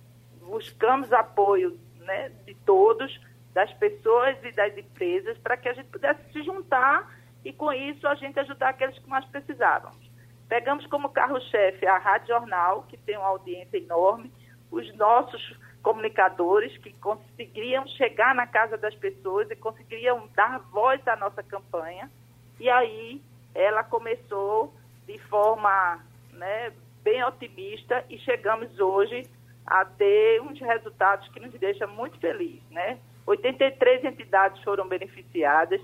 [0.41, 3.19] buscamos apoio né, de todos,
[3.53, 7.11] das pessoas e das empresas, para que a gente pudesse se juntar
[7.43, 9.91] e, com isso, a gente ajudar aqueles que mais precisavam.
[10.49, 14.31] Pegamos como carro-chefe a Rádio Jornal, que tem uma audiência enorme,
[14.71, 21.15] os nossos comunicadores que conseguiriam chegar na casa das pessoas e conseguiriam dar voz à
[21.15, 22.09] nossa campanha.
[22.59, 23.21] E aí
[23.53, 24.73] ela começou
[25.05, 29.29] de forma né, bem otimista e chegamos hoje
[29.67, 32.67] a ter uns resultados que nos deixam muito felizes.
[32.71, 32.97] Né?
[33.27, 35.79] 83 entidades foram beneficiadas,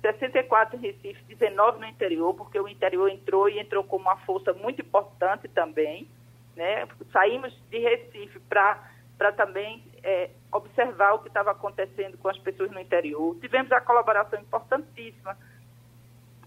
[0.00, 4.52] 64 em Recife, 19 no interior, porque o interior entrou e entrou com uma força
[4.54, 6.08] muito importante também.
[6.56, 6.86] Né?
[7.12, 12.80] Saímos de Recife para também é, observar o que estava acontecendo com as pessoas no
[12.80, 13.36] interior.
[13.40, 15.36] Tivemos a colaboração importantíssima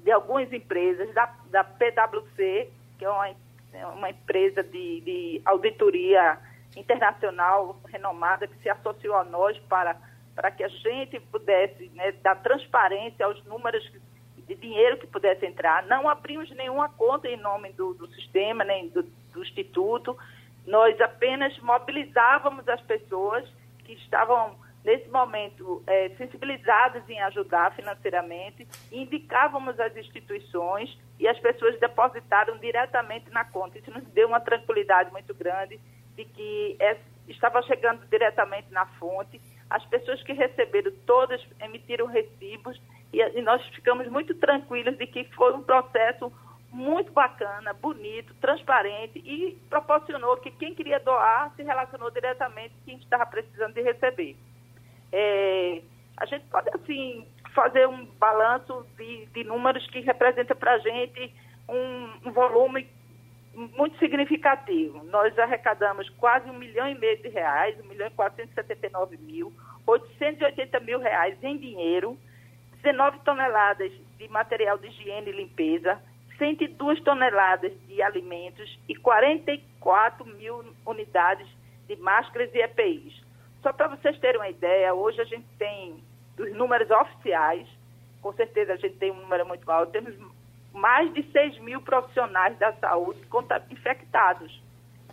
[0.01, 3.29] de algumas empresas, da, da PwC, que é uma,
[3.73, 6.37] é uma empresa de, de auditoria
[6.75, 9.95] internacional renomada, que se associou a nós para
[10.35, 13.83] para que a gente pudesse né, dar transparência aos números
[14.47, 15.83] de dinheiro que pudesse entrar.
[15.83, 20.17] Não abrimos nenhuma conta em nome do, do sistema, nem do, do Instituto.
[20.65, 23.47] Nós apenas mobilizávamos as pessoas
[23.79, 31.79] que estavam nesse momento, é, sensibilizadas em ajudar financeiramente, indicávamos as instituições e as pessoas
[31.79, 33.79] depositaram diretamente na conta.
[33.79, 35.79] Isso nos deu uma tranquilidade muito grande
[36.15, 39.39] de que é, estava chegando diretamente na fonte.
[39.73, 42.79] As pessoas que receberam todas emitiram recibos
[43.11, 46.31] e, e nós ficamos muito tranquilos de que foi um processo
[46.71, 52.97] muito bacana, bonito, transparente e proporcionou que quem queria doar se relacionou diretamente com quem
[52.97, 54.35] estava precisando de receber.
[55.11, 55.81] É,
[56.17, 61.33] a gente pode, assim, fazer um balanço de, de números que representa para a gente
[61.67, 62.87] um, um, volume
[63.53, 65.03] muito significativo.
[65.05, 69.53] Nós arrecadamos quase um milhão e meio de reais, um milhão e 479 mil,
[69.85, 72.17] 880 mil reais em dinheiro,
[72.81, 76.01] 19 toneladas de material de higiene e limpeza,
[76.37, 81.47] 102 toneladas de alimentos e 44 mil unidades
[81.87, 83.21] de máscaras e EPIs.
[83.61, 86.03] Só para vocês terem uma ideia, hoje a gente tem,
[86.35, 87.67] dos números oficiais,
[88.21, 90.15] com certeza a gente tem um número muito alto, temos
[90.73, 93.19] mais de 6 mil profissionais da saúde
[93.69, 94.61] infectados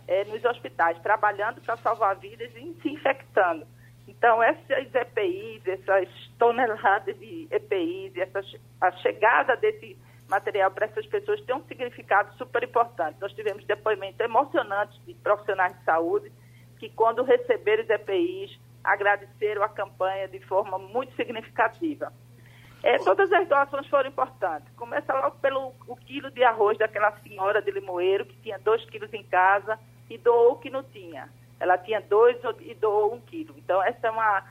[0.07, 3.65] é, nos hospitais, trabalhando para salvar vidas e se infectando.
[4.07, 8.41] Então, essas EPIs, essas toneladas de EPIs, essa,
[8.81, 9.97] a chegada desse
[10.27, 13.17] material para essas pessoas tem um significado super importante.
[13.19, 16.31] Nós tivemos depoimentos emocionantes de profissionais de saúde
[16.79, 22.11] que, quando receberam os EPIs, agradeceram a campanha de forma muito significativa.
[22.83, 24.67] É, todas as doações foram importantes.
[24.75, 29.13] Começa logo pelo o quilo de arroz daquela senhora de Limoeiro, que tinha dois quilos
[29.13, 29.77] em casa
[30.09, 31.29] e doou o que não tinha.
[31.59, 33.53] Ela tinha dois e doou um quilo.
[33.57, 34.43] Então, essa é uma,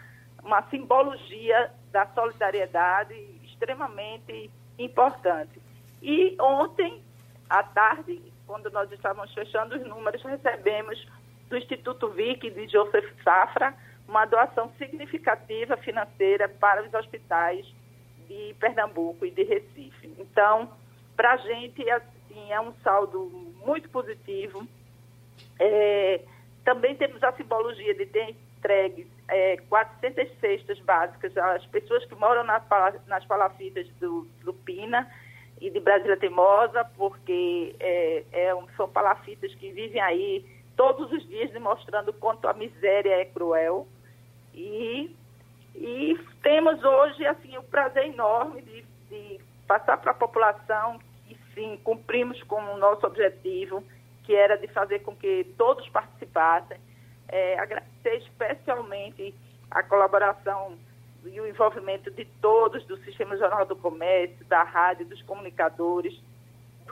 [0.44, 5.60] uma simbologia da solidariedade extremamente importante.
[6.00, 7.02] E ontem,
[7.48, 11.04] à tarde, quando nós estávamos fechando os números, recebemos
[11.48, 13.74] do Instituto VIC de Joseph Safra
[14.06, 17.66] uma doação significativa financeira para os hospitais
[18.30, 20.14] de Pernambuco e de Recife.
[20.16, 20.70] Então,
[21.16, 23.28] para a gente, assim, é um saldo
[23.66, 24.64] muito positivo.
[25.58, 26.20] É,
[26.64, 32.44] também temos a simbologia de ter entregue é, 400 cestas básicas às pessoas que moram
[32.44, 32.62] nas,
[33.08, 34.28] nas palafitas do,
[34.64, 35.10] Pina
[35.60, 41.50] e de Brasília Teimosa, porque é, é, são palafitas que vivem aí todos os dias
[41.50, 43.88] demonstrando quanto a miséria é cruel.
[44.54, 45.14] E,
[45.74, 51.78] e temos hoje assim o prazer enorme de, de passar para a população que sim,
[51.84, 53.84] cumprimos com o nosso objetivo,
[54.24, 56.78] que era de fazer com que todos participassem.
[57.28, 59.32] É, agradecer especialmente
[59.70, 60.76] a colaboração
[61.24, 66.20] e o envolvimento de todos do Sistema Jornal do Comércio, da rádio, dos comunicadores,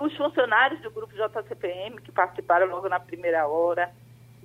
[0.01, 3.91] os funcionários do grupo JCPM que participaram logo na primeira hora,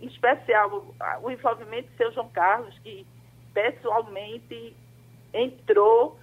[0.02, 0.84] em especial
[1.22, 3.06] o envolvimento do seu João Carlos, que
[3.54, 4.76] pessoalmente
[5.34, 6.18] entrou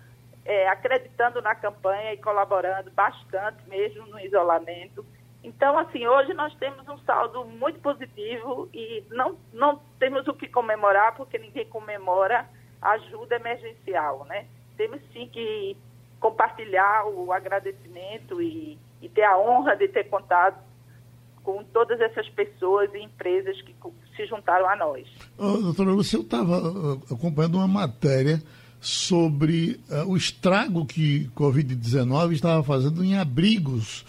[0.45, 5.05] é, acreditando na campanha e colaborando bastante mesmo no isolamento.
[5.43, 10.49] Então, assim, hoje nós temos um saldo muito positivo e não, não temos o que
[10.49, 12.47] comemorar, porque ninguém comemora
[12.83, 14.47] ajuda emergencial, né?
[14.77, 15.77] Temos sim que
[16.19, 20.63] compartilhar o agradecimento e e ter a honra de ter contado
[21.43, 23.73] com todas essas pessoas e empresas que
[24.21, 25.07] se juntaram a nós.
[25.39, 28.43] Oh, doutora, você estava uh, acompanhando uma matéria
[28.81, 34.05] sobre uh, o estrago que Covid-19 estava fazendo em abrigos,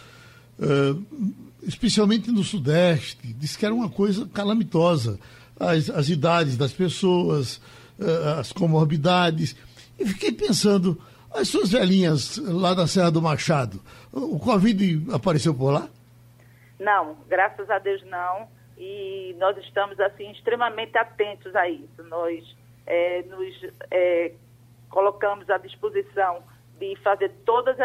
[0.60, 1.04] uh,
[1.64, 3.34] especialmente no Sudeste.
[3.34, 5.20] Disse que era uma coisa calamitosa.
[5.60, 7.58] As, as idades das pessoas,
[8.00, 9.56] uh, as comorbidades.
[10.00, 11.00] E fiquei pensando,
[11.34, 13.80] as suas velhinhas lá da Serra do Machado,
[14.12, 15.88] o Covid apareceu por lá?
[16.80, 18.48] Não, graças a Deus não.
[18.84, 22.02] E nós estamos, assim, extremamente atentos a isso.
[22.06, 23.56] Nós é, nos
[23.92, 24.32] é,
[24.90, 26.42] colocamos à disposição
[26.80, 27.76] de fazer todos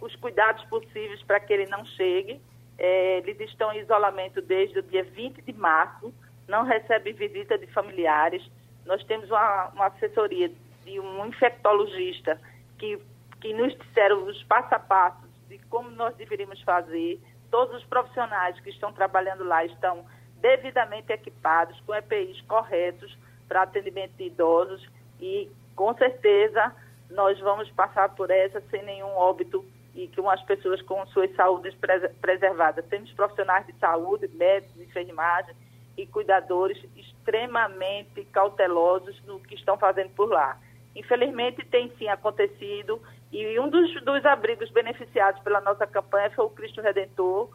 [0.00, 2.40] os cuidados possíveis para que ele não chegue.
[2.78, 6.10] É, eles estão em isolamento desde o dia 20 de março,
[6.48, 8.42] não recebem visita de familiares.
[8.86, 10.50] Nós temos uma, uma assessoria
[10.86, 12.40] de um infectologista
[12.78, 12.98] que,
[13.42, 17.20] que nos disseram os passo a passo de como nós deveríamos fazer.
[17.50, 20.06] Todos os profissionais que estão trabalhando lá estão
[20.40, 23.16] devidamente equipados, com EPIs corretos
[23.48, 24.88] para atendimento de idosos
[25.20, 26.74] e, com certeza,
[27.10, 29.64] nós vamos passar por essa sem nenhum óbito
[29.94, 31.74] e com as pessoas com suas saúdes
[32.20, 32.84] preservadas.
[32.86, 35.54] Temos profissionais de saúde, médicos, enfermagem
[35.96, 40.58] e cuidadores extremamente cautelosos no que estão fazendo por lá.
[40.94, 43.00] Infelizmente, tem sim acontecido
[43.32, 47.48] E um dos, dos abrigos beneficiados pela nossa campanha foi o Cristo Redentor,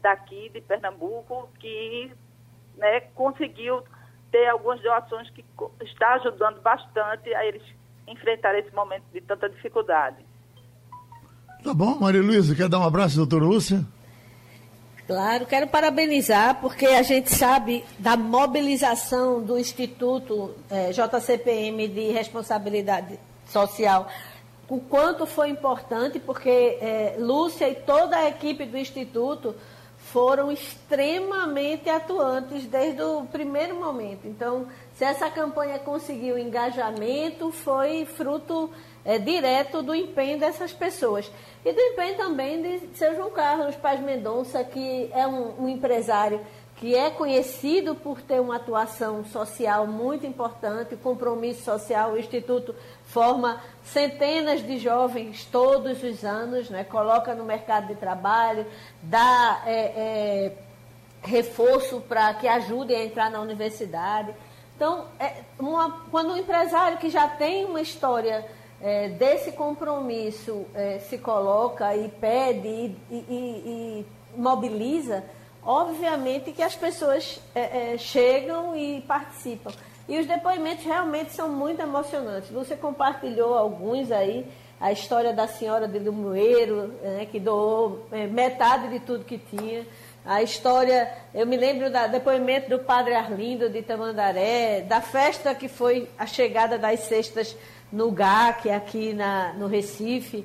[0.00, 2.10] daqui de Pernambuco, que
[2.78, 3.82] né, conseguiu
[4.30, 5.44] ter algumas doações que
[5.82, 7.62] está ajudando bastante a eles
[8.06, 10.16] enfrentar esse momento de tanta dificuldade.
[11.62, 13.84] Tá bom, Maria Luísa, quer dar um abraço, doutora Lúcia?
[15.06, 23.18] Claro, quero parabenizar, porque a gente sabe da mobilização do Instituto eh, JCPM de Responsabilidade
[23.46, 24.06] Social,
[24.68, 29.54] o quanto foi importante, porque eh, Lúcia e toda a equipe do Instituto
[30.12, 34.26] foram extremamente atuantes desde o primeiro momento.
[34.26, 38.70] Então, se essa campanha conseguiu engajamento, foi fruto
[39.04, 41.30] é, direto do empenho dessas pessoas.
[41.64, 46.40] E do empenho também de seu João Carlos Paz Mendonça, que é um, um empresário
[46.76, 52.12] que é conhecido por ter uma atuação social muito importante, compromisso social.
[52.12, 52.74] O Instituto
[53.08, 56.84] forma centenas de jovens todos os anos, né?
[56.84, 58.66] coloca no mercado de trabalho,
[59.02, 60.52] dá é, é,
[61.22, 64.34] reforço para que ajudem a entrar na universidade.
[64.76, 68.46] Então, é uma, quando um empresário que já tem uma história
[68.80, 74.06] é, desse compromisso é, se coloca e pede e, e, e,
[74.36, 75.24] mobiliza,
[75.64, 79.72] obviamente que as pessoas é, chegam e participam.
[80.08, 82.50] E os depoimentos realmente são muito emocionantes.
[82.50, 84.46] Você compartilhou alguns aí,
[84.80, 89.86] a história da senhora de Limoeiro, né, que doou é, metade de tudo que tinha.
[90.24, 95.68] A história, eu me lembro do depoimento do padre Arlindo de Tamandaré, da festa que
[95.68, 97.54] foi a chegada das cestas
[97.92, 100.44] no GAC, aqui na, no Recife.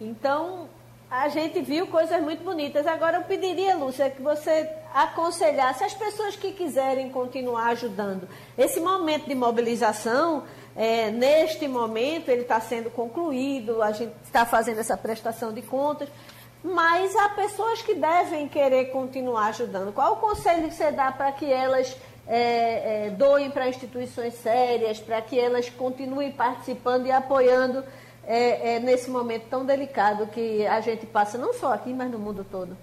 [0.00, 0.68] Então,
[1.10, 2.86] a gente viu coisas muito bonitas.
[2.86, 8.28] Agora, eu pediria, Lúcia, que você aconselhasse as pessoas que quiserem continuar ajudando.
[8.56, 10.44] Esse momento de mobilização,
[10.76, 16.08] é, neste momento, ele está sendo concluído, a gente está fazendo essa prestação de contas,
[16.62, 19.92] mas há pessoas que devem querer continuar ajudando.
[19.92, 25.00] Qual o conselho que você dá para que elas é, é, doem para instituições sérias,
[25.00, 27.84] para que elas continuem participando e apoiando?
[28.26, 32.18] é, é, nesse momento tão delicado que a gente passa, não só aqui, mas no
[32.18, 32.76] mundo todo?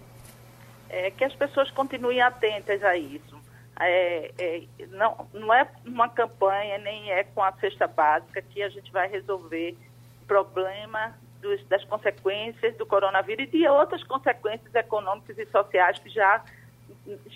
[0.89, 3.39] É que as pessoas continuem atentas a isso.
[3.79, 8.69] É, é, não, não é uma campanha, nem é com a cesta básica que a
[8.69, 9.77] gente vai resolver
[10.21, 16.09] o problema dos, das consequências do coronavírus e de outras consequências econômicas e sociais que
[16.09, 16.43] já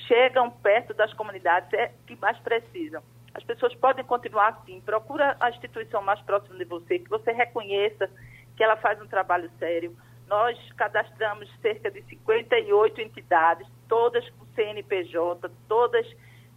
[0.08, 3.02] chegam perto das comunidades é, que mais precisam.
[3.34, 4.82] As pessoas podem continuar assim.
[4.82, 8.10] Procura a instituição mais próxima de você, que você reconheça
[8.56, 9.96] que ela faz um trabalho sério.
[10.28, 16.06] Nós cadastramos cerca de 58 entidades, todas com CNPJ, todas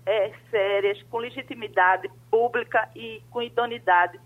[0.07, 4.21] é, sérias, com legitimidade pública e com idoneidade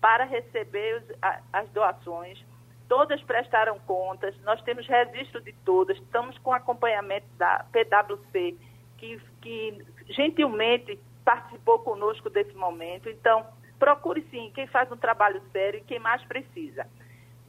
[0.00, 2.42] para receber os, a, as doações.
[2.88, 8.56] Todas prestaram contas, nós temos registro de todas, estamos com acompanhamento da PwC,
[8.96, 13.08] que, que gentilmente participou conosco desse momento.
[13.08, 13.44] Então,
[13.78, 16.86] procure sim quem faz um trabalho sério e quem mais precisa.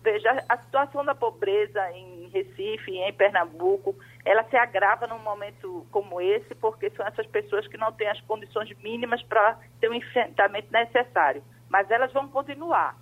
[0.07, 3.93] Veja, a situação da pobreza em Recife em Pernambuco,
[4.23, 8.21] ela se agrava num momento como esse, porque são essas pessoas que não têm as
[8.21, 11.43] condições mínimas para ter o enfrentamento necessário.
[11.69, 12.95] Mas elas vão continuar.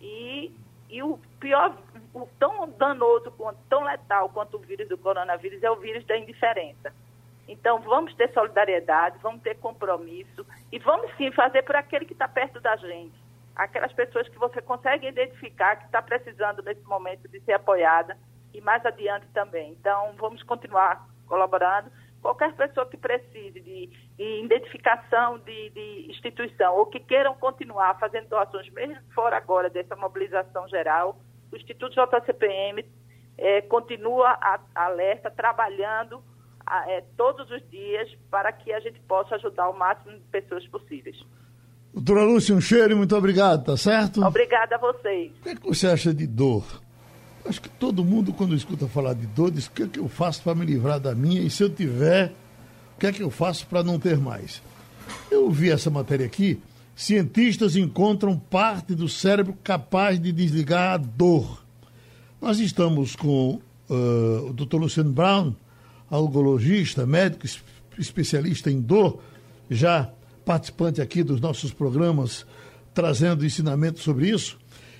[0.00, 0.50] E,
[0.88, 1.76] e o pior,
[2.14, 3.30] o tão danoso,
[3.68, 6.90] tão letal quanto o vírus do coronavírus é o vírus da indiferença.
[7.46, 12.26] Então, vamos ter solidariedade, vamos ter compromisso e vamos sim fazer por aquele que está
[12.26, 13.25] perto da gente.
[13.56, 18.16] Aquelas pessoas que você consegue identificar que está precisando nesse momento de ser apoiada
[18.52, 19.72] e mais adiante também.
[19.72, 21.90] Então, vamos continuar colaborando.
[22.20, 23.86] Qualquer pessoa que precise de,
[24.16, 29.94] de identificação de, de, instituição ou que queiram continuar fazendo doações, mesmo fora agora dessa
[29.94, 31.18] mobilização geral,
[31.52, 32.84] o Instituto JCPM
[33.38, 36.22] é, continua a, alerta, trabalhando
[36.88, 41.16] é, todos os dias para que a gente possa ajudar o máximo de pessoas possíveis.
[41.96, 44.22] Doutora Lúcia, um cheiro e muito obrigado, tá certo?
[44.22, 45.32] Obrigada a vocês.
[45.40, 46.82] O que, é que você acha de dor?
[47.46, 50.06] Acho que todo mundo, quando escuta falar de dor, diz: o que é que eu
[50.06, 51.40] faço para me livrar da minha?
[51.40, 52.34] E se eu tiver,
[52.94, 54.60] o que é que eu faço para não ter mais?
[55.30, 56.60] Eu vi essa matéria aqui.
[56.94, 61.64] Cientistas encontram parte do cérebro capaz de desligar a dor.
[62.42, 64.76] Nós estamos com uh, o Dr.
[64.76, 65.54] Luciano Brown,
[66.10, 67.46] algologista, médico
[67.98, 69.18] especialista em dor,
[69.70, 70.10] já
[70.46, 72.46] participante aqui dos nossos programas,
[72.94, 74.56] trazendo ensinamento sobre isso.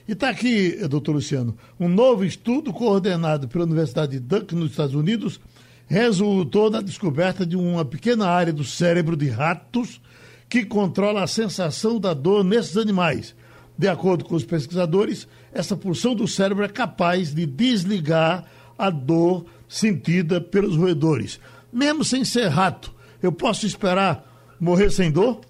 [0.08, 4.94] E está aqui, doutor Luciano, um novo estudo coordenado pela Universidade de Duke, nos Estados
[4.94, 5.40] Unidos,
[5.86, 10.00] resultou na descoberta de uma pequena área do cérebro de ratos
[10.48, 13.32] que controla a sensação da dor nesses animais.
[13.78, 18.44] De acordo com os pesquisadores, essa porção do cérebro é capaz de desligar
[18.76, 21.38] a dor sentida pelos roedores.
[21.72, 22.92] Mesmo sem ser rato,
[23.22, 25.40] eu posso esperar morrer sem dor?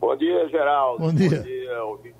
[0.00, 1.02] Bom dia, Geraldo.
[1.02, 1.38] Bom dia.
[1.38, 2.18] Bom dia, ouvinte.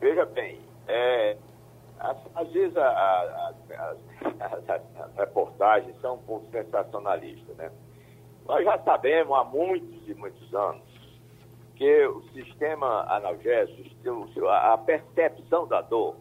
[0.00, 1.36] Veja bem, é,
[1.98, 3.96] às, às vezes a, a, a,
[5.00, 7.70] as reportagens são um pouco sensacionalistas, né?
[8.46, 10.82] Nós já sabemos há muitos e muitos anos
[11.76, 16.16] que o sistema analgésico, a percepção da dor,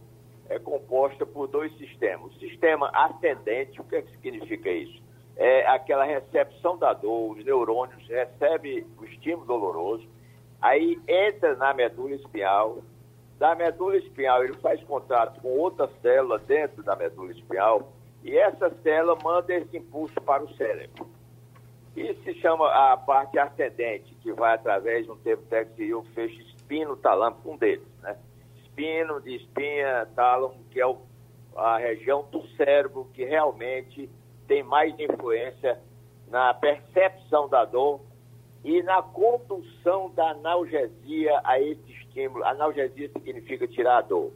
[0.50, 2.36] é composta por dois sistemas.
[2.36, 5.02] O sistema ascendente, o que, é que significa isso?
[5.38, 10.08] É aquela recepção da dor, os neurônios recebem o estímulo doloroso,
[10.62, 12.80] aí entra na medula espinhal,
[13.38, 18.72] da medula espinhal ele faz contato com outra célula dentro da medula espinhal e essa
[18.82, 21.08] célula manda esse impulso para o cérebro.
[21.96, 26.04] Isso se chama a parte ascendente, que vai através de um termo técnico que o
[26.14, 28.18] feixe espino-talâmico, um deles, né?
[28.64, 30.98] espino, de espinha, tálamo, que é o,
[31.56, 34.10] a região do cérebro que realmente
[34.48, 35.80] tem mais influência
[36.30, 38.02] na percepção da dor
[38.64, 42.44] e na condução da analgesia a esse estímulo.
[42.44, 44.32] Analgesia significa tirar a dor.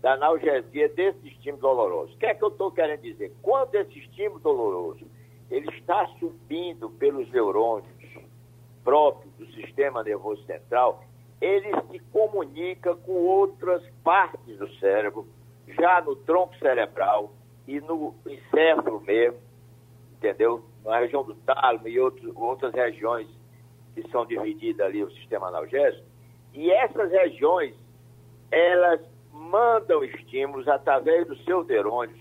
[0.00, 2.14] Da analgesia desse estímulo doloroso.
[2.14, 3.32] O que é que eu estou querendo dizer?
[3.42, 5.06] Quando esse estímulo doloroso
[5.50, 7.86] ele está subindo pelos neurônios
[8.82, 11.04] próprios do sistema nervoso central,
[11.40, 15.26] ele se comunica com outras partes do cérebro,
[15.68, 17.32] já no tronco cerebral
[17.66, 19.38] e no encéfalo mesmo,
[20.16, 20.64] entendeu?
[20.84, 23.28] Na região do tálamo e outros, outras regiões
[23.94, 26.04] que são divididas ali o sistema analgésico.
[26.52, 27.74] E essas regiões,
[28.50, 29.00] elas
[29.32, 32.18] mandam estímulos através dos seus neurônios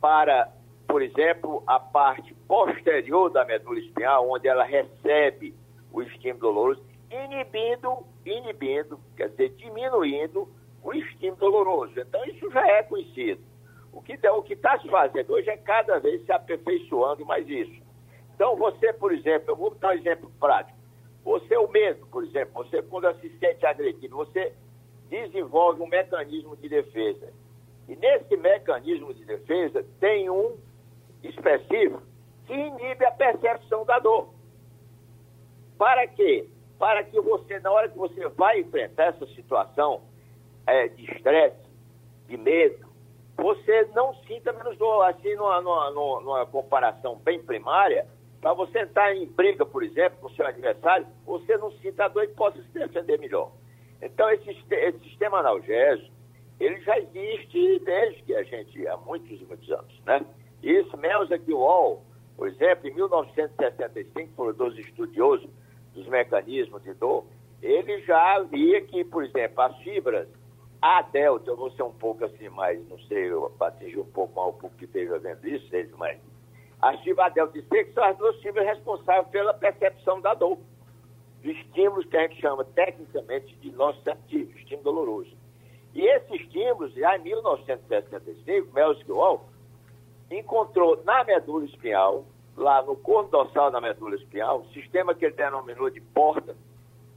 [0.00, 0.52] para,
[0.86, 5.54] por exemplo, a parte posterior da medula espinhal, onde ela recebe
[5.92, 10.48] o estímulo doloroso, inibindo, inibindo, quer dizer, diminuindo
[10.82, 11.98] o estímulo doloroso.
[11.98, 13.42] Então, isso já é conhecido.
[13.94, 17.80] O que o está se fazendo hoje é cada vez se aperfeiçoando mais isso.
[18.34, 20.76] Então, você, por exemplo, eu vou dar um exemplo prático.
[21.24, 24.52] Você, o mesmo, por exemplo, você, quando se sente agredido, você
[25.08, 27.32] desenvolve um mecanismo de defesa.
[27.88, 30.56] E nesse mecanismo de defesa tem um
[31.22, 32.02] específico
[32.46, 34.34] que inibe a percepção da dor.
[35.78, 36.48] Para quê?
[36.78, 40.02] Para que você, na hora que você vai enfrentar essa situação
[40.66, 41.64] é, de estresse,
[42.26, 42.86] de medo,
[43.36, 45.02] você não sinta menos dor.
[45.02, 48.06] Assim, numa, numa, numa comparação bem primária,
[48.40, 52.24] para você entrar em briga, por exemplo, com o seu adversário, você não sinta dor
[52.24, 53.52] e possa se defender melhor.
[54.02, 56.12] Então, esse, esse sistema analgésico,
[56.60, 60.24] ele já existe desde que a gente, há muitos e muitos anos, né?
[60.62, 62.02] Isso, Melzack Wall,
[62.36, 65.48] por exemplo, em 1965, foram dois estudiosos
[65.94, 67.24] dos mecanismos de dor,
[67.62, 70.28] ele já via que, por exemplo, as fibras
[70.86, 74.34] A delta, eu vou ser um pouco assim mais, não sei, para atingir um pouco
[74.36, 75.66] mal o que esteja vendo isso,
[75.96, 76.20] mas
[76.82, 76.92] A
[77.30, 80.58] delta e que são as duas fibras responsáveis pela percepção da dor,
[81.42, 85.34] estímulos que a gente chama tecnicamente de nosso sentido, estímulo doloroso.
[85.94, 89.42] E esses estímulos, já em 1965, Melzick Wall
[90.30, 92.26] encontrou na medula espinhal
[92.58, 96.54] lá no corpo dorsal da medula espinhal, um sistema que ele denominou de porta,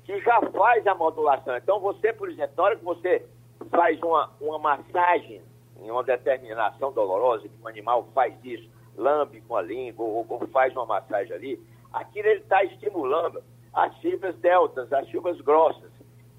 [0.05, 1.57] que já faz a modulação.
[1.57, 3.27] Então, você, por exemplo, na hora que você
[3.69, 5.41] faz uma, uma massagem
[5.79, 10.47] em uma determinação dolorosa, que o animal faz isso, lambe com a língua ou, ou
[10.47, 11.59] faz uma massagem ali,
[11.93, 13.43] aquilo ele está estimulando
[13.73, 15.91] as fibras deltas, as fibras grossas,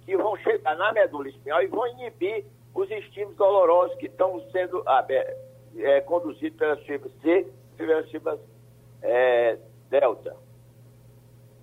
[0.04, 2.44] que vão chegar na medula espinhal e vão inibir
[2.74, 5.06] os estímulos dolorosos que estão sendo ah,
[5.76, 8.40] é, conduzidos pelas fibras C e pelas fibras
[9.02, 9.58] é,
[9.90, 10.36] delta.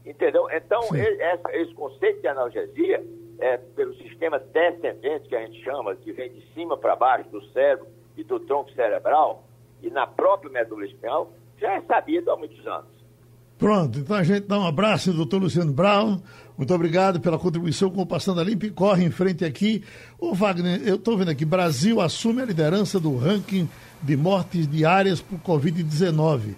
[0.05, 0.47] Entendeu?
[0.51, 3.03] Então, esse, esse, conceito de analgesia,
[3.39, 7.43] é, pelo sistema descendente, que a gente chama, que vem de cima para baixo do
[7.51, 9.43] cérebro e do tronco cerebral,
[9.81, 12.95] e na própria medula espinhal, já é sabido há muitos anos.
[13.57, 16.19] Pronto, então a gente dá um abraço, doutor Luciano Brown.
[16.57, 19.83] Muito obrigado pela contribuição com o Passando a Limpo e corre em frente aqui.
[20.19, 23.69] Ô Wagner, eu estou vendo aqui, Brasil assume a liderança do ranking
[24.01, 26.55] de mortes diárias por Covid-19.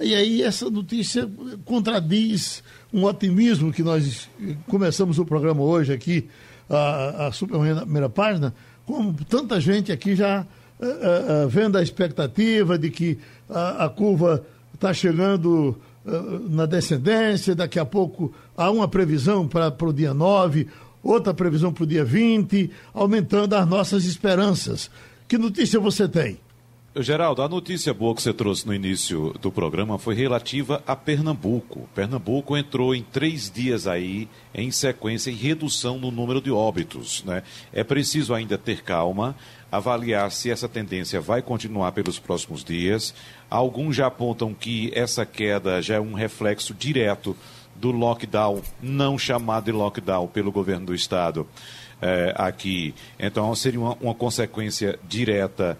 [0.00, 1.28] E aí essa notícia
[1.64, 4.28] contradiz um otimismo que nós
[4.66, 6.26] começamos o programa hoje aqui,
[6.68, 8.54] a, a primeira página,
[8.86, 10.40] com tanta gente aqui já
[10.80, 14.44] uh, uh, vendo a expectativa de que a, a curva
[14.74, 15.76] está chegando
[16.48, 20.66] na descendência, daqui a pouco há uma previsão para o dia 9,
[21.02, 24.90] outra previsão para o dia 20, aumentando as nossas esperanças.
[25.28, 26.38] Que notícia você tem?
[26.96, 31.88] Geraldo, a notícia boa que você trouxe no início do programa foi relativa a Pernambuco.
[31.94, 37.22] Pernambuco entrou em três dias aí, em sequência, em redução no número de óbitos.
[37.22, 37.44] Né?
[37.72, 39.36] É preciso ainda ter calma,
[39.70, 43.14] avaliar se essa tendência vai continuar pelos próximos dias.
[43.48, 47.36] Alguns já apontam que essa queda já é um reflexo direto
[47.76, 51.46] do lockdown, não chamado de lockdown pelo governo do estado
[52.02, 52.92] eh, aqui.
[53.16, 55.78] Então, seria uma, uma consequência direta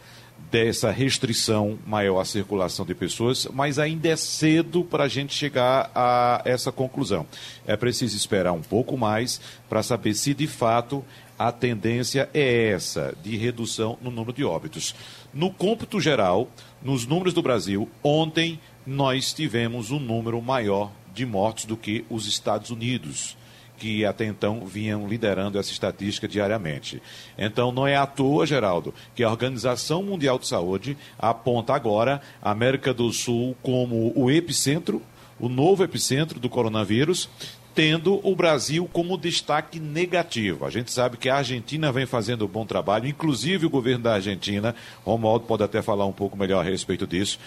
[0.50, 5.90] dessa restrição maior à circulação de pessoas, mas ainda é cedo para a gente chegar
[5.94, 7.24] a essa conclusão.
[7.66, 11.04] É preciso esperar um pouco mais para saber se de fato
[11.38, 14.94] a tendência é essa, de redução no número de óbitos.
[15.32, 16.48] No cômputo geral,
[16.82, 22.26] nos números do Brasil, ontem nós tivemos um número maior de mortos do que os
[22.26, 23.36] Estados Unidos
[23.80, 27.02] que até então vinham liderando essa estatística diariamente.
[27.36, 32.50] Então, não é à toa, Geraldo, que a Organização Mundial de Saúde aponta agora a
[32.50, 35.02] América do Sul como o epicentro,
[35.38, 37.30] o novo epicentro do coronavírus,
[37.74, 40.66] tendo o Brasil como destaque negativo.
[40.66, 44.14] A gente sabe que a Argentina vem fazendo um bom trabalho, inclusive o governo da
[44.14, 44.74] Argentina,
[45.06, 47.38] Romualdo pode até falar um pouco melhor a respeito disso,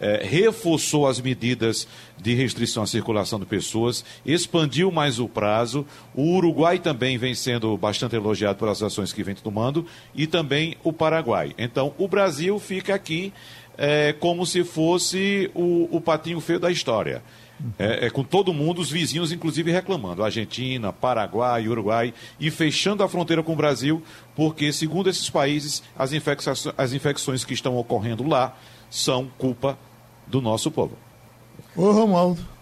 [0.00, 1.86] é, reforçou as medidas
[2.18, 5.86] de restrição à circulação de pessoas, expandiu mais o prazo.
[6.14, 10.92] O Uruguai também vem sendo bastante elogiado pelas ações que vem tomando e também o
[10.92, 11.54] Paraguai.
[11.58, 13.32] Então, o Brasil fica aqui
[13.78, 17.22] é, como se fosse o, o patinho feio da história.
[17.78, 20.22] É, é, com todo mundo, os vizinhos, inclusive, reclamando.
[20.22, 24.02] Argentina, Paraguai, Uruguai, e fechando a fronteira com o Brasil,
[24.34, 28.56] porque, segundo esses países, as, infecções, as infecções que estão ocorrendo lá
[28.90, 29.78] são culpa
[30.26, 30.96] do nosso povo.
[31.74, 32.56] Ô, Romualdo.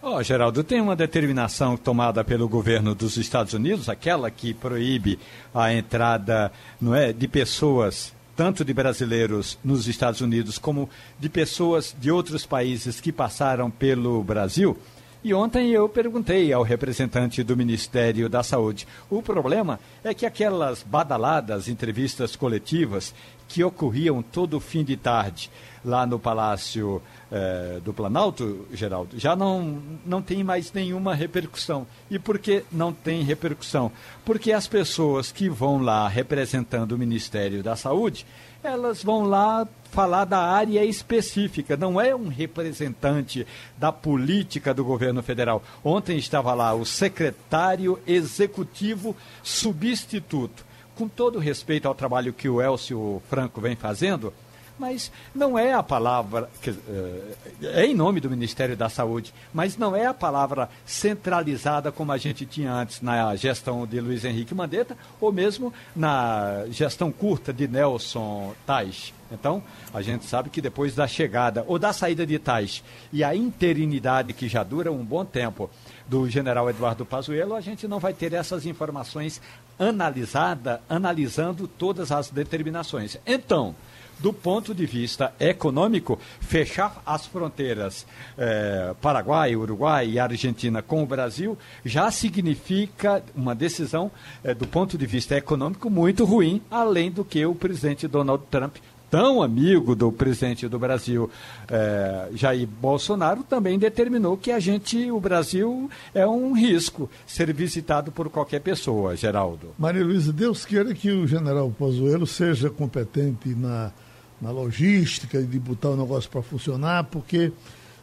[0.00, 5.18] Ó, oh, Geraldo, tem uma determinação tomada pelo governo dos Estados Unidos, aquela que proíbe
[5.52, 10.88] a entrada não é, de pessoas, tanto de brasileiros nos Estados Unidos, como
[11.18, 14.78] de pessoas de outros países que passaram pelo Brasil.
[15.22, 18.86] E ontem eu perguntei ao representante do Ministério da Saúde.
[19.10, 23.12] O problema é que aquelas badaladas entrevistas coletivas
[23.48, 25.50] que ocorriam todo fim de tarde
[25.84, 27.02] lá no Palácio
[27.32, 31.86] eh, do Planalto, Geraldo, já não, não tem mais nenhuma repercussão.
[32.10, 33.90] E por que não tem repercussão?
[34.24, 38.24] Porque as pessoas que vão lá representando o Ministério da Saúde,
[38.68, 43.46] elas vão lá falar da área específica, não é um representante
[43.76, 45.62] da política do governo federal.
[45.82, 53.22] Ontem estava lá o secretário executivo substituto com todo respeito ao trabalho que o Elcio
[53.30, 54.34] Franco vem fazendo,
[54.78, 59.94] mas não é a palavra, eh, é em nome do Ministério da Saúde, mas não
[59.94, 64.96] é a palavra centralizada como a gente tinha antes na gestão de Luiz Henrique Mandetta,
[65.20, 69.12] ou mesmo na gestão curta de Nelson Tais.
[69.30, 69.62] Então,
[69.92, 74.32] a gente sabe que depois da chegada ou da saída de Tais e a interinidade
[74.32, 75.68] que já dura um bom tempo
[76.06, 79.40] do general Eduardo Pazuello, a gente não vai ter essas informações
[79.78, 83.18] analisada, analisando todas as determinações.
[83.26, 83.74] Então,
[84.18, 88.06] do ponto de vista econômico, fechar as fronteiras
[88.36, 94.10] eh, Paraguai, Uruguai e Argentina com o Brasil já significa uma decisão,
[94.42, 98.76] eh, do ponto de vista econômico, muito ruim, além do que o presidente Donald Trump
[99.10, 101.30] tão amigo do presidente do Brasil,
[101.68, 108.12] é, Jair Bolsonaro, também determinou que a gente, o Brasil, é um risco ser visitado
[108.12, 109.74] por qualquer pessoa, Geraldo.
[109.78, 113.92] Maria Luísa, Deus queira que o general Pozuelo seja competente na,
[114.40, 117.52] na logística de botar o negócio para funcionar, porque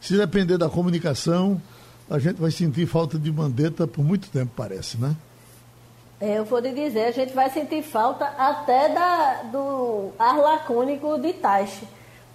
[0.02, 1.62] se depender da comunicação,
[2.10, 5.16] a gente vai sentir falta de mandeta por muito tempo, parece, né?
[6.20, 11.18] É, eu vou lhe dizer, a gente vai sentir falta até da, do ar lacônico
[11.20, 11.86] de Taixe,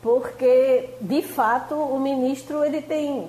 [0.03, 3.29] porque, de fato, o ministro ele tem,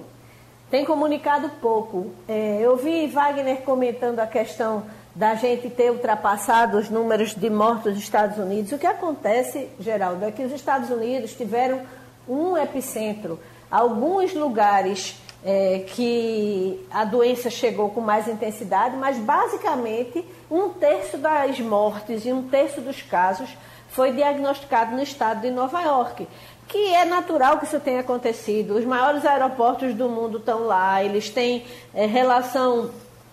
[0.69, 2.11] tem comunicado pouco.
[2.27, 7.93] É, eu vi Wagner comentando a questão da gente ter ultrapassado os números de mortos
[7.93, 8.71] dos Estados Unidos.
[8.71, 11.81] O que acontece, Geraldo, é que os Estados Unidos tiveram
[12.27, 13.39] um epicentro.
[13.69, 21.59] Alguns lugares é, que a doença chegou com mais intensidade, mas basicamente um terço das
[21.59, 23.49] mortes e um terço dos casos
[23.89, 26.27] foi diagnosticado no estado de Nova York.
[26.67, 28.75] Que é natural que isso tenha acontecido.
[28.75, 32.91] Os maiores aeroportos do mundo estão lá, eles têm é, relação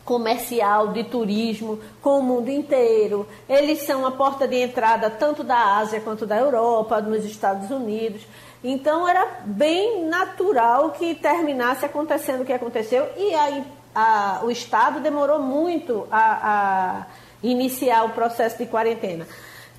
[0.08, 3.28] comercial, de turismo com o mundo inteiro.
[3.46, 8.22] Eles são a porta de entrada tanto da Ásia quanto da Europa, nos Estados Unidos.
[8.64, 13.62] Então era bem natural que terminasse acontecendo o que aconteceu e aí
[13.94, 17.06] a, o Estado demorou muito a, a
[17.42, 19.26] iniciar o processo de quarentena.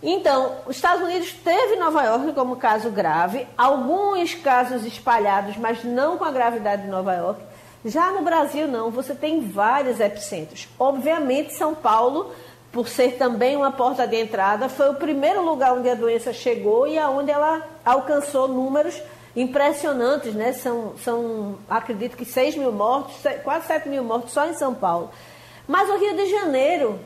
[0.01, 6.17] Então, os Estados Unidos teve Nova York como caso grave, alguns casos espalhados, mas não
[6.19, 7.48] com a gravidade de Nova York.
[7.85, 10.67] Já no Brasil, não, você tem vários epicentros.
[10.77, 12.31] Obviamente, São Paulo,
[12.71, 16.87] por ser também uma porta de entrada, foi o primeiro lugar onde a doença chegou
[16.87, 19.01] e aonde ela alcançou números
[19.35, 20.51] impressionantes, né?
[20.51, 25.09] São, são acredito que 6 mil mortos, quase 7 mil mortos só em São Paulo.
[25.67, 26.99] Mas o Rio de Janeiro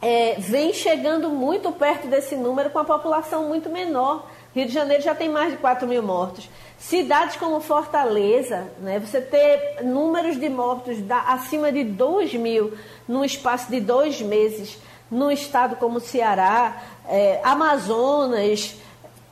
[0.00, 4.26] é, vem chegando muito perto desse número com a população muito menor.
[4.54, 6.48] Rio de Janeiro já tem mais de 4 mil mortos.
[6.78, 12.72] Cidades como Fortaleza, né, você ter números de mortos da, acima de 2 mil
[13.06, 14.78] num espaço de dois meses,
[15.10, 18.76] num estado como Ceará, é, Amazonas,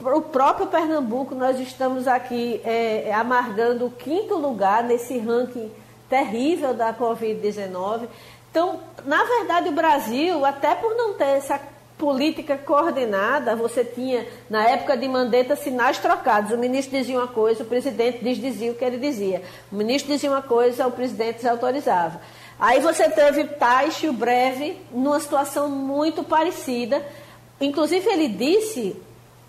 [0.00, 5.70] o próprio Pernambuco, nós estamos aqui é, amargando o quinto lugar nesse ranking
[6.08, 8.08] terrível da Covid-19.
[8.50, 11.60] Então, na verdade, o Brasil, até por não ter essa
[11.98, 16.52] política coordenada, você tinha, na época de Mandetta, sinais trocados.
[16.52, 19.42] O ministro dizia uma coisa, o presidente desdizia o que ele dizia.
[19.72, 22.20] O ministro dizia uma coisa, o presidente desautorizava.
[22.58, 27.02] Aí você teve Taixe, o Breve, numa situação muito parecida.
[27.60, 28.96] Inclusive, ele disse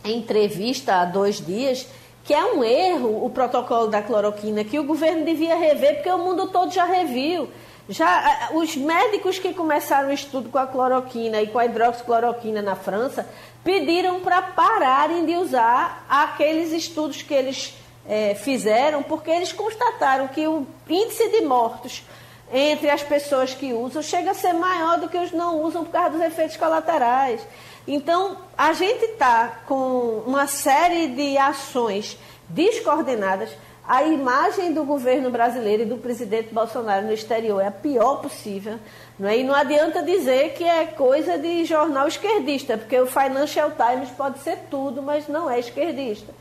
[0.04, 1.88] em entrevista há dois dias
[2.24, 6.18] que é um erro o protocolo da cloroquina, que o governo devia rever, porque o
[6.18, 7.48] mundo todo já reviu.
[7.90, 12.76] Já os médicos que começaram o estudo com a cloroquina e com a hidroxicloroquina na
[12.76, 13.28] França
[13.64, 17.74] pediram para pararem de usar aqueles estudos que eles
[18.08, 22.04] é, fizeram, porque eles constataram que o índice de mortos
[22.52, 25.92] entre as pessoas que usam chega a ser maior do que os não usam por
[25.92, 27.42] causa dos efeitos colaterais.
[27.88, 32.18] Então, a gente está com uma série de ações
[32.50, 33.50] descoordenadas
[33.88, 38.78] a imagem do governo brasileiro e do presidente Bolsonaro no exterior é a pior possível.
[39.18, 39.38] Não é?
[39.38, 44.40] E não adianta dizer que é coisa de jornal esquerdista, porque o Financial Times pode
[44.40, 46.34] ser tudo, mas não é esquerdista.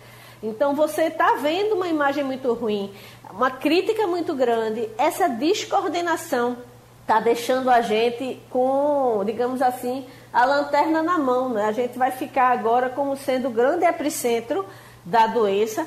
[0.43, 2.93] Então você está vendo uma imagem muito ruim,
[3.31, 6.57] uma crítica muito grande, essa descoordenação
[7.03, 11.51] está deixando a gente com, digamos assim, a lanterna na mão.
[11.51, 11.65] Né?
[11.65, 14.67] A gente vai ficar agora como sendo o grande epicentro
[15.05, 15.87] da doença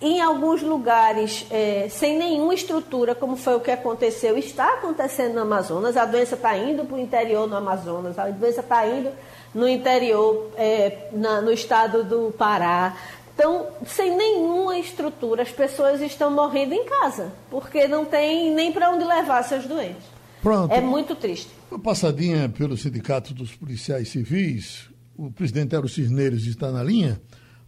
[0.00, 5.40] em alguns lugares é, sem nenhuma estrutura, como foi o que aconteceu, está acontecendo no
[5.40, 9.10] Amazonas, a doença está indo para o interior no Amazonas, a doença está indo
[9.54, 12.96] no interior, é, na, no estado do Pará.
[13.34, 18.90] Então, sem nenhuma estrutura, as pessoas estão morrendo em casa, porque não tem nem para
[18.90, 20.04] onde levar seus doentes.
[20.42, 20.72] Pronto.
[20.72, 21.50] É muito triste.
[21.70, 27.20] Uma passadinha pelo Sindicato dos Policiais Civis, o presidente Eros Cisneiros está na linha.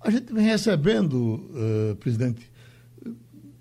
[0.06, 2.48] A gente vem recebendo, uh, presidente,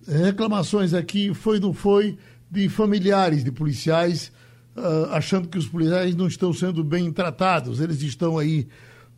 [0.08, 2.20] reclamações aqui, foi não foi,
[2.52, 4.32] de familiares de policiais,
[4.78, 7.82] uh, achando que os policiais não estão sendo bem tratados.
[7.82, 8.68] Eles estão aí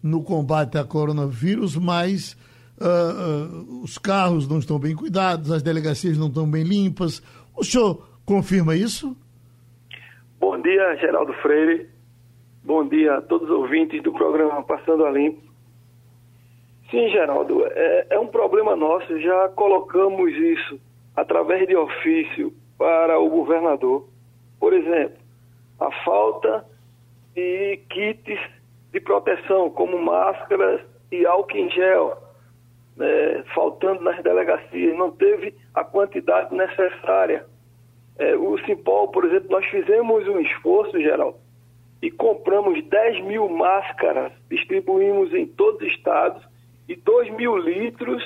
[0.01, 2.37] no combate a coronavírus, mas
[2.77, 7.21] uh, os carros não estão bem cuidados, as delegacias não estão bem limpas.
[7.53, 9.17] O senhor confirma isso?
[10.39, 11.89] Bom dia, Geraldo Freire.
[12.63, 15.46] Bom dia a todos os ouvintes do programa Passando a Limpo.
[16.89, 19.19] Sim, Geraldo, é, é um problema nosso.
[19.19, 20.79] Já colocamos isso
[21.15, 24.07] através de ofício para o governador.
[24.59, 25.17] Por exemplo,
[25.79, 26.65] a falta
[27.35, 28.39] de kits
[28.93, 30.81] de proteção, como máscaras
[31.11, 32.17] e álcool em gel,
[32.95, 37.45] né, faltando nas delegacias, não teve a quantidade necessária.
[38.17, 41.37] É, o Simpol, por exemplo, nós fizemos um esforço, Geraldo,
[42.01, 46.46] e compramos 10 mil máscaras, distribuímos em todos os estados
[46.87, 48.23] e 2 mil litros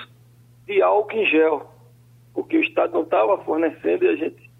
[0.66, 1.70] de álcool em gel,
[2.34, 4.52] porque o Estado não estava fornecendo e a gente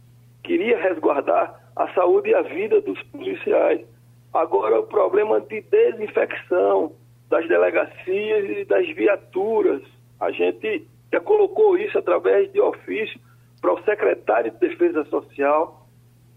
[0.44, 3.86] queria resguardar a saúde e a vida dos policiais.
[4.34, 6.94] Agora, o problema de desinfecção
[7.30, 9.82] das delegacias e das viaturas,
[10.20, 13.20] a gente já colocou isso através de ofício
[13.62, 15.88] para o secretário de Defesa Social,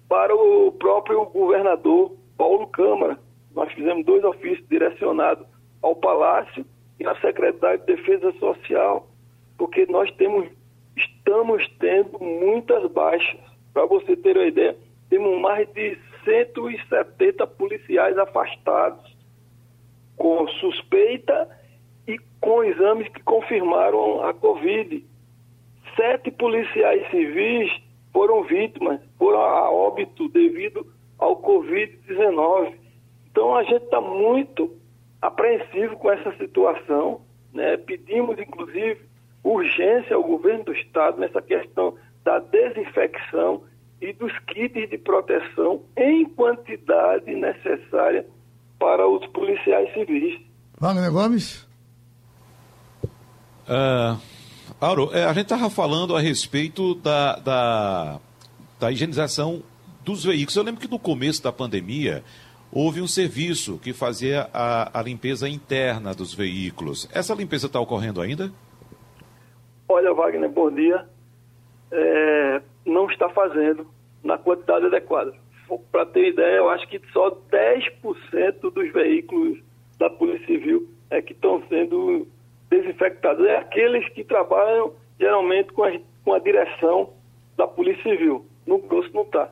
[0.08, 3.18] para o próprio governador Paulo Câmara.
[3.54, 5.46] Nós fizemos dois ofícios direcionados
[5.80, 6.64] ao Palácio
[7.04, 9.06] e a Secretaria de Defesa Social,
[9.58, 10.48] porque nós temos,
[10.96, 13.40] estamos tendo muitas baixas.
[13.72, 14.76] Para você ter uma ideia,
[15.10, 19.14] temos mais de 170 policiais afastados
[20.16, 21.48] com suspeita
[22.06, 25.04] e com exames que confirmaram a Covid.
[25.96, 27.70] Sete policiais civis
[28.12, 30.86] foram vítimas, foram a óbito devido
[31.18, 32.74] ao Covid-19.
[33.30, 34.70] Então a gente está muito
[35.26, 37.22] apreensivo com essa situação.
[37.52, 37.76] Né?
[37.78, 39.00] Pedimos, inclusive,
[39.42, 43.62] urgência ao governo do Estado nessa questão da desinfecção
[44.00, 48.26] e dos kits de proteção em quantidade necessária
[48.78, 50.40] para os policiais civis.
[50.78, 51.66] Wagner Gomes?
[53.66, 54.20] Uh,
[54.78, 58.20] Auro, é, a gente estava falando a respeito da, da,
[58.78, 59.62] da higienização
[60.04, 60.56] dos veículos.
[60.56, 62.22] Eu lembro que no começo da pandemia
[62.74, 67.08] houve um serviço que fazia a, a limpeza interna dos veículos.
[67.14, 68.50] Essa limpeza está ocorrendo ainda?
[69.88, 71.06] Olha, Wagner, bom dia.
[71.92, 73.86] É, não está fazendo
[74.24, 75.32] na quantidade adequada.
[75.92, 79.58] Para ter ideia, eu acho que só 10% dos veículos
[79.98, 82.26] da Polícia Civil é que estão sendo
[82.68, 83.46] desinfectados.
[83.46, 85.92] É aqueles que trabalham geralmente com a,
[86.24, 87.10] com a direção
[87.56, 88.44] da Polícia Civil.
[88.66, 89.50] No grosso não está.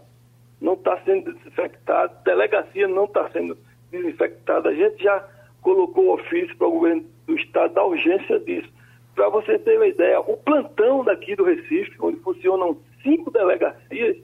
[0.63, 3.59] Não está sendo desinfectado, delegacia não está sendo
[3.91, 4.69] desinfectada.
[4.69, 5.29] A gente já
[5.61, 8.73] colocou ofício para o governo do estado da urgência disso.
[9.15, 14.17] Para você ter uma ideia, o plantão daqui do Recife, onde funcionam cinco delegacias,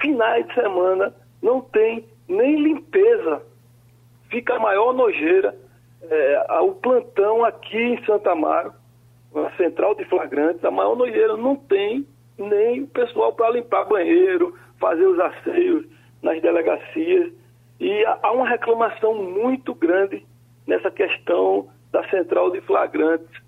[0.00, 3.40] finais de semana não tem nem limpeza.
[4.28, 5.56] Fica a maior nojeira.
[6.02, 8.72] É, o plantão aqui em Santa Amaro,
[9.32, 12.04] na central de flagrantes, a maior nojeira não tem
[12.36, 15.84] nem o pessoal para limpar banheiro, fazer os asseios
[16.22, 17.32] nas delegacias.
[17.80, 20.24] E há uma reclamação muito grande
[20.66, 23.40] nessa questão da central de flagrantes,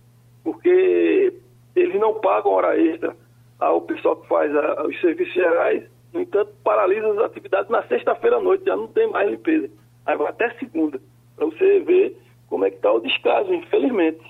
[0.42, 1.34] porque
[1.74, 3.14] eles não pagam hora extra
[3.58, 4.50] ao pessoal que faz
[4.86, 9.08] os serviços gerais, no entanto, paralisam as atividades na sexta-feira à noite, já não tem
[9.08, 9.70] mais limpeza.
[10.06, 11.00] Aí vai até segunda,
[11.36, 12.16] para você ver
[12.48, 14.20] como é que está o descaso, infelizmente.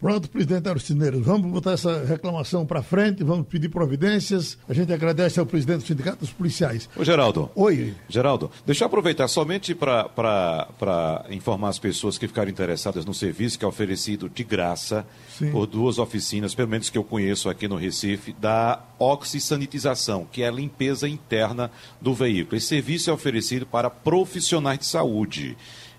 [0.00, 4.56] Pronto, presidente Arcineiros, vamos botar essa reclamação para frente, vamos pedir providências.
[4.68, 6.88] A gente agradece ao presidente do Sindicato dos Policiais.
[6.96, 7.50] Ô, Geraldo.
[7.56, 7.94] Oi.
[8.08, 13.64] Geraldo, deixa eu aproveitar somente para informar as pessoas que ficaram interessadas no serviço que
[13.64, 15.04] é oferecido de graça
[15.36, 15.50] Sim.
[15.50, 20.48] por duas oficinas, pelo menos que eu conheço aqui no Recife, da oxisanitização, que é
[20.48, 22.56] a limpeza interna do veículo.
[22.56, 25.56] Esse serviço é oferecido para profissionais de saúde.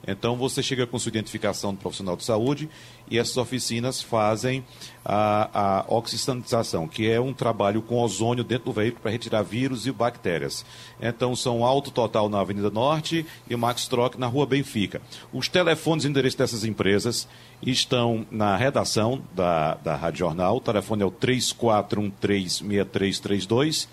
[0.07, 2.69] Então você chega com sua identificação do profissional de saúde
[3.09, 4.63] e essas oficinas fazem
[5.03, 6.01] a, a
[6.91, 10.63] que é um trabalho com ozônio dentro do veículo para retirar vírus e bactérias.
[11.01, 15.01] Então são Alto Total na Avenida Norte e Max Troc na Rua Benfica.
[15.33, 17.27] Os telefones e endereços dessas empresas
[17.61, 20.57] estão na redação da, da Rádio Jornal.
[20.57, 23.87] O telefone é o 34136332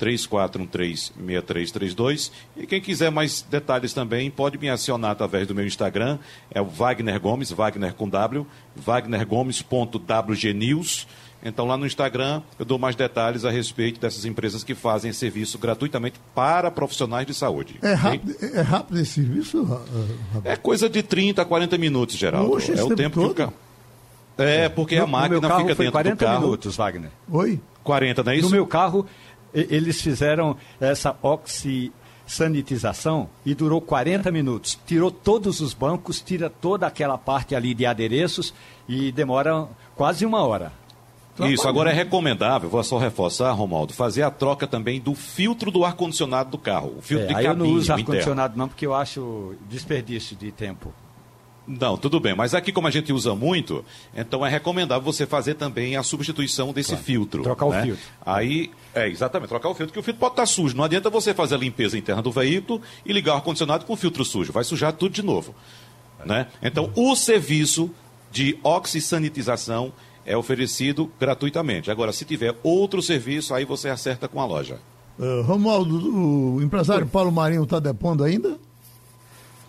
[0.00, 2.30] 3413-6332.
[2.56, 6.18] E quem quiser mais detalhes também, pode me acionar através do meu Instagram,
[6.50, 8.44] é o Wagner Gomes, Wagner com W,
[8.76, 11.06] wagnergomes.wgnews.
[11.46, 15.58] Então lá no Instagram eu dou mais detalhes a respeito dessas empresas que fazem serviço
[15.58, 17.76] gratuitamente para profissionais de saúde.
[17.82, 19.82] É rápido, é rápido esse serviço?
[20.42, 22.58] É coisa de 30 a 40 minutos, Geraldo.
[22.58, 23.34] é o tempo todo?
[23.34, 23.52] que o carro...
[24.36, 26.18] É, porque no, a máquina fica dentro 40 do carro.
[26.18, 27.10] 40 minutos, Wagner.
[27.30, 27.60] Oi?
[27.84, 28.46] 40, não é isso?
[28.46, 29.06] No meu carro
[29.54, 34.78] eles fizeram essa oxisanitização e durou 40 minutos.
[34.86, 38.52] Tirou todos os bancos, tira toda aquela parte ali de adereços
[38.88, 40.72] e demora quase uma hora.
[41.40, 45.84] Isso, agora é recomendável, vou só reforçar, Romaldo, fazer a troca também do filtro do
[45.84, 46.94] ar-condicionado do carro.
[46.98, 47.64] O filtro é, de aí cabine.
[47.64, 50.92] Eu não uso ar-condicionado não, porque eu acho desperdício de tempo.
[51.66, 52.34] Não, tudo bem.
[52.34, 53.84] Mas aqui, como a gente usa muito,
[54.14, 57.04] então é recomendável você fazer também a substituição desse claro.
[57.04, 57.42] filtro.
[57.42, 57.80] Trocar né?
[57.80, 58.04] o filtro.
[58.24, 60.76] Aí, é, exatamente, trocar o filtro, que o filtro pode estar sujo.
[60.76, 63.96] Não adianta você fazer a limpeza interna do veículo e ligar o ar-condicionado com o
[63.96, 64.52] filtro sujo.
[64.52, 65.54] Vai sujar tudo de novo.
[66.24, 66.46] Né?
[66.62, 67.90] Então, o serviço
[68.30, 69.92] de oxisanitização
[70.26, 71.90] é oferecido gratuitamente.
[71.90, 74.78] Agora, se tiver outro serviço, aí você acerta com a loja.
[75.18, 78.58] Uh, Romualdo, o empresário Paulo Marinho está depondo ainda?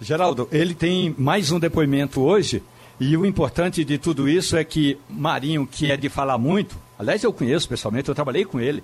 [0.01, 2.61] Geraldo, ele tem mais um depoimento hoje.
[2.99, 7.23] E o importante de tudo isso é que Marinho, que é de falar muito, aliás,
[7.23, 8.83] eu conheço pessoalmente, eu trabalhei com ele.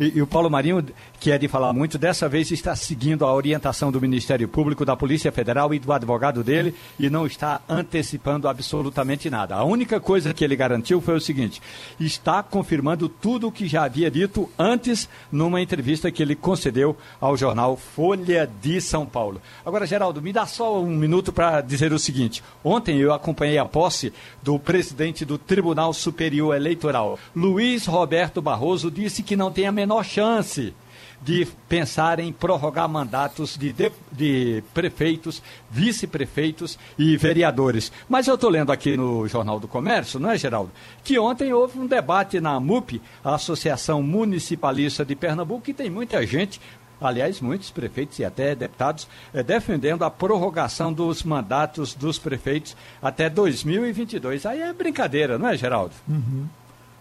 [0.00, 0.84] E, e, o Paulo Marinho,
[1.18, 4.96] que é de falar muito, dessa vez está seguindo a orientação do Ministério Público, da
[4.96, 9.56] Polícia Federal e do advogado dele e não está antecipando absolutamente nada.
[9.56, 11.60] A única coisa que ele garantiu foi o seguinte:
[11.98, 17.36] está confirmando tudo o que já havia dito antes numa entrevista que ele concedeu ao
[17.36, 19.42] jornal Folha de São Paulo.
[19.66, 23.64] Agora, Geraldo, me dá só um minuto para dizer o seguinte: ontem eu acompanhei a
[23.64, 29.72] posse do presidente do Tribunal Superior Eleitoral, Luiz Roberto Barroso, disse que não tem a
[29.72, 30.74] menor menor chance
[31.20, 37.90] de pensar em prorrogar mandatos de, de, de prefeitos, vice-prefeitos e vereadores.
[38.08, 40.70] Mas eu estou lendo aqui no Jornal do Comércio, não é, Geraldo?
[41.02, 46.24] Que ontem houve um debate na MUP, a Associação Municipalista de Pernambuco, e tem muita
[46.26, 46.60] gente
[47.00, 53.30] aliás, muitos prefeitos e até deputados, eh, defendendo a prorrogação dos mandatos dos prefeitos até
[53.30, 54.44] 2022.
[54.44, 55.94] Aí é brincadeira, não é, Geraldo?
[56.08, 56.48] Uhum.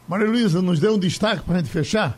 [0.08, 2.16] Maria Luísa, nos dê um destaque para a gente fechar?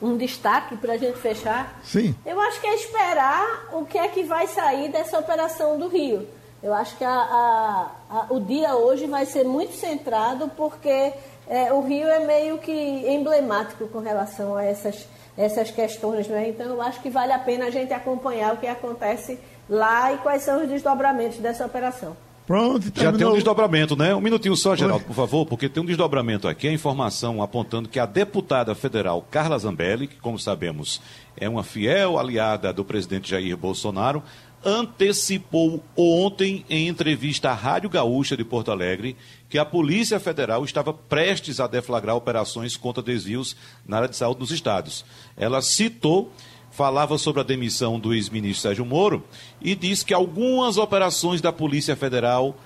[0.00, 1.80] Um destaque para a gente fechar?
[1.82, 2.14] Sim.
[2.24, 6.26] Eu acho que é esperar o que é que vai sair dessa operação do Rio.
[6.62, 11.12] Eu acho que a, a, a, o dia hoje vai ser muito centrado porque
[11.46, 16.26] é, o Rio é meio que emblemático com relação a essas, essas questões.
[16.26, 16.48] Né?
[16.48, 19.38] Então, eu acho que vale a pena a gente acompanhar o que acontece
[19.68, 22.16] lá e quais são os desdobramentos dessa operação.
[22.46, 23.12] Pronto, terminou.
[23.12, 24.14] Já tem um desdobramento, né?
[24.14, 27.98] Um minutinho só, Geraldo, por favor, porque tem um desdobramento aqui, a informação apontando que
[27.98, 31.00] a deputada federal Carla Zambelli, que, como sabemos,
[31.36, 34.22] é uma fiel aliada do presidente Jair Bolsonaro,
[34.64, 39.16] antecipou ontem, em entrevista à Rádio Gaúcha de Porto Alegre,
[39.48, 44.40] que a Polícia Federal estava prestes a deflagrar operações contra desvios na área de saúde
[44.40, 45.04] nos estados.
[45.36, 46.32] Ela citou
[46.74, 49.22] falava sobre a demissão do ex-ministro Sérgio Moro
[49.62, 52.56] e disse que algumas operações da Polícia Federal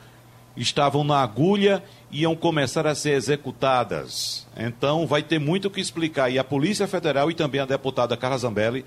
[0.57, 4.47] estavam na agulha e iam começar a ser executadas.
[4.57, 8.17] Então vai ter muito o que explicar e a Polícia Federal e também a deputada
[8.17, 8.85] Carla Zambelli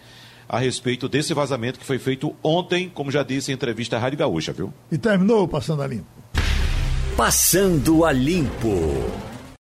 [0.50, 4.18] a respeito desse vazamento que foi feito ontem, como já disse em entrevista à Rádio
[4.18, 4.74] Gaúcha, viu?
[4.92, 6.08] E terminou Passando a Limpo.
[7.16, 9.31] Passando a Limpo.